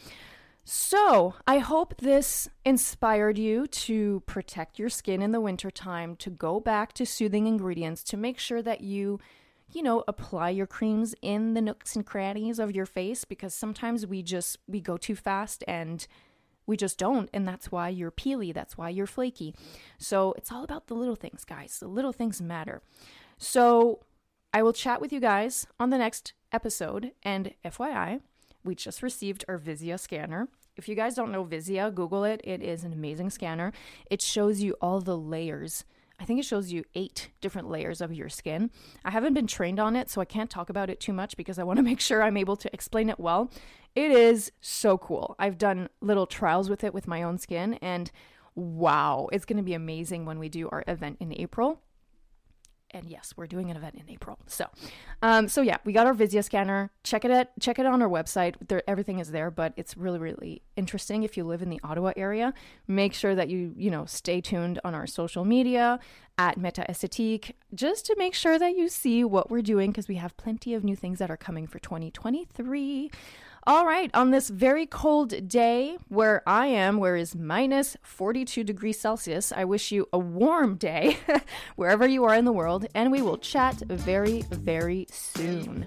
So, 0.72 1.34
I 1.48 1.58
hope 1.58 1.96
this 1.98 2.48
inspired 2.64 3.40
you 3.40 3.66
to 3.66 4.22
protect 4.28 4.78
your 4.78 4.90
skin 4.90 5.20
in 5.20 5.32
the 5.32 5.42
wintertime, 5.42 6.16
to 6.18 6.30
go 6.30 6.60
back 6.60 6.94
to 6.94 7.08
soothing 7.08 7.48
ingredients, 7.48 8.04
to 8.04 8.18
make 8.18 8.38
sure 8.38 8.62
that 8.62 8.82
you, 8.82 9.20
you 9.72 9.82
know, 9.82 10.04
apply 10.08 10.52
your 10.52 10.68
creams 10.68 11.16
in 11.24 11.56
the 11.56 11.62
nooks 11.62 11.96
and 11.96 12.06
crannies 12.06 12.60
of 12.60 12.76
your 12.76 12.86
face 12.86 13.26
because 13.26 13.56
sometimes 13.56 14.06
we 14.06 14.22
just 14.22 14.60
we 14.68 14.80
go 14.80 14.96
too 14.96 15.16
fast 15.16 15.64
and 15.68 16.06
we 16.68 16.78
just 16.78 17.00
don't 17.00 17.32
and 17.34 17.48
that's 17.48 17.72
why 17.72 17.90
you're 17.90 18.12
peely, 18.12 18.54
that's 18.54 18.78
why 18.78 18.90
you're 18.90 19.08
flaky. 19.08 19.56
So, 19.98 20.34
it's 20.34 20.52
all 20.52 20.64
about 20.64 20.86
the 20.86 20.94
little 20.94 21.16
things, 21.16 21.46
guys. 21.46 21.80
The 21.80 21.88
little 21.88 22.14
things 22.14 22.44
matter. 22.44 22.84
So, 23.40 24.02
I 24.54 24.62
will 24.62 24.74
chat 24.74 25.02
with 25.02 25.12
you 25.12 25.20
guys 25.20 25.66
on 25.80 25.90
the 25.90 25.98
next 25.98 26.34
episode 26.52 27.14
and 27.24 27.56
FYI, 27.66 28.22
we 28.64 28.76
just 28.76 29.02
received 29.02 29.46
our 29.48 29.58
VISIA 29.58 29.98
scanner. 29.98 30.48
If 30.80 30.88
you 30.88 30.96
guys 30.96 31.14
don't 31.14 31.34
know 31.34 31.44
VISIA, 31.44 31.92
Google 31.92 32.24
it. 32.24 32.40
It 32.46 32.64
is 32.64 32.86
an 32.86 32.94
amazing 32.94 33.32
scanner. 33.32 33.74
It 34.10 34.22
shows 34.22 34.62
you 34.62 34.78
all 34.80 35.02
the 35.02 35.18
layers. 35.18 35.84
I 36.22 36.24
think 36.24 36.40
it 36.40 36.46
shows 36.46 36.72
you 36.72 36.86
eight 36.96 37.32
different 37.42 37.70
layers 37.70 38.00
of 38.00 38.14
your 38.14 38.30
skin. 38.30 38.72
I 39.04 39.12
haven't 39.12 39.34
been 39.34 39.46
trained 39.46 39.78
on 39.78 39.98
it, 39.98 40.10
so 40.10 40.22
I 40.22 40.26
can't 40.26 40.50
talk 40.50 40.70
about 40.70 40.90
it 40.90 41.02
too 41.02 41.12
much 41.12 41.36
because 41.36 41.60
I 41.60 41.64
want 41.64 41.78
to 41.78 41.84
make 41.92 42.00
sure 42.00 42.24
I'm 42.24 42.38
able 42.38 42.56
to 42.56 42.74
explain 42.74 43.10
it 43.10 43.20
well. 43.20 43.52
It 43.94 44.10
is 44.10 44.54
so 44.62 44.98
cool. 44.98 45.36
I've 45.38 45.58
done 45.58 45.90
little 46.00 46.26
trials 46.26 46.70
with 46.70 46.86
it 46.86 46.94
with 46.94 47.10
my 47.10 47.24
own 47.24 47.38
skin, 47.38 47.74
and 47.82 48.10
wow, 48.56 49.28
it's 49.34 49.44
going 49.44 49.58
to 49.58 49.64
be 49.64 49.74
amazing 49.74 50.26
when 50.26 50.40
we 50.40 50.48
do 50.48 50.70
our 50.70 50.86
event 50.88 51.18
in 51.20 51.34
April 51.38 51.82
and 52.92 53.10
yes, 53.10 53.34
we're 53.36 53.48
doing 53.48 53.70
an 53.70 53.78
event 53.78 53.96
in 53.96 54.10
April. 54.10 54.40
So, 54.48 54.66
um, 55.22 55.48
so 55.48 55.62
yeah, 55.62 55.78
we 55.86 55.94
got 55.94 56.08
our 56.08 56.14
VISIA 56.14 56.44
scanner. 56.44 56.92
Check 57.04 57.26
it 57.26 57.32
at 57.32 57.52
check 57.60 57.80
it 57.80 57.86
on 57.86 58.02
our 58.02 58.10
website. 58.10 58.56
There, 58.68 58.84
everything 58.88 59.20
is 59.20 59.32
there, 59.32 59.52
but 59.52 59.74
it's 59.76 59.98
really 59.98 60.20
really 60.20 60.62
interesting. 60.76 61.24
If 61.24 61.38
you 61.38 61.44
live 61.44 61.62
in 61.62 61.70
the 61.70 61.80
Ottawa 61.84 62.14
area, 62.16 62.54
make 62.88 63.14
sure 63.14 63.36
that 63.36 63.50
you 63.50 63.74
you 63.78 63.92
know 63.92 64.06
stay 64.06 64.42
tuned 64.42 64.80
on 64.84 64.94
our 64.96 65.08
social 65.08 65.46
media 65.46 66.00
at 66.38 66.58
Meta 66.58 66.86
Esthétique 66.90 67.52
just 67.76 68.06
to 68.06 68.16
make 68.18 68.34
sure 68.34 68.58
that 68.58 68.76
you 68.76 68.88
see 68.88 69.26
what 69.26 69.52
we're 69.52 69.62
doing 69.62 69.92
because 69.92 70.08
we 70.08 70.16
have 70.16 70.38
plenty 70.38 70.74
of 70.74 70.86
new 70.86 70.96
things 70.96 71.20
that 71.20 71.30
are 71.30 71.38
coming 71.38 71.68
for 71.68 71.80
2023. 71.80 73.12
All 73.70 73.86
right, 73.86 74.10
on 74.16 74.32
this 74.32 74.50
very 74.50 74.88
cold 74.88 75.48
day 75.48 76.00
where 76.08 76.42
I 76.48 76.66
am, 76.66 76.98
where 76.98 77.16
is 77.16 77.36
minus 77.36 77.96
42 78.02 78.64
degrees 78.64 79.00
Celsius, 79.00 79.52
I 79.52 79.64
wish 79.64 79.92
you 79.92 80.10
a 80.12 80.18
warm 80.18 80.74
day 80.74 81.20
wherever 81.76 82.08
you 82.08 82.24
are 82.24 82.34
in 82.34 82.46
the 82.46 82.52
world, 82.52 82.88
and 82.96 83.12
we 83.12 83.22
will 83.22 83.38
chat 83.38 83.76
very, 83.88 84.42
very 84.50 85.06
soon. 85.12 85.86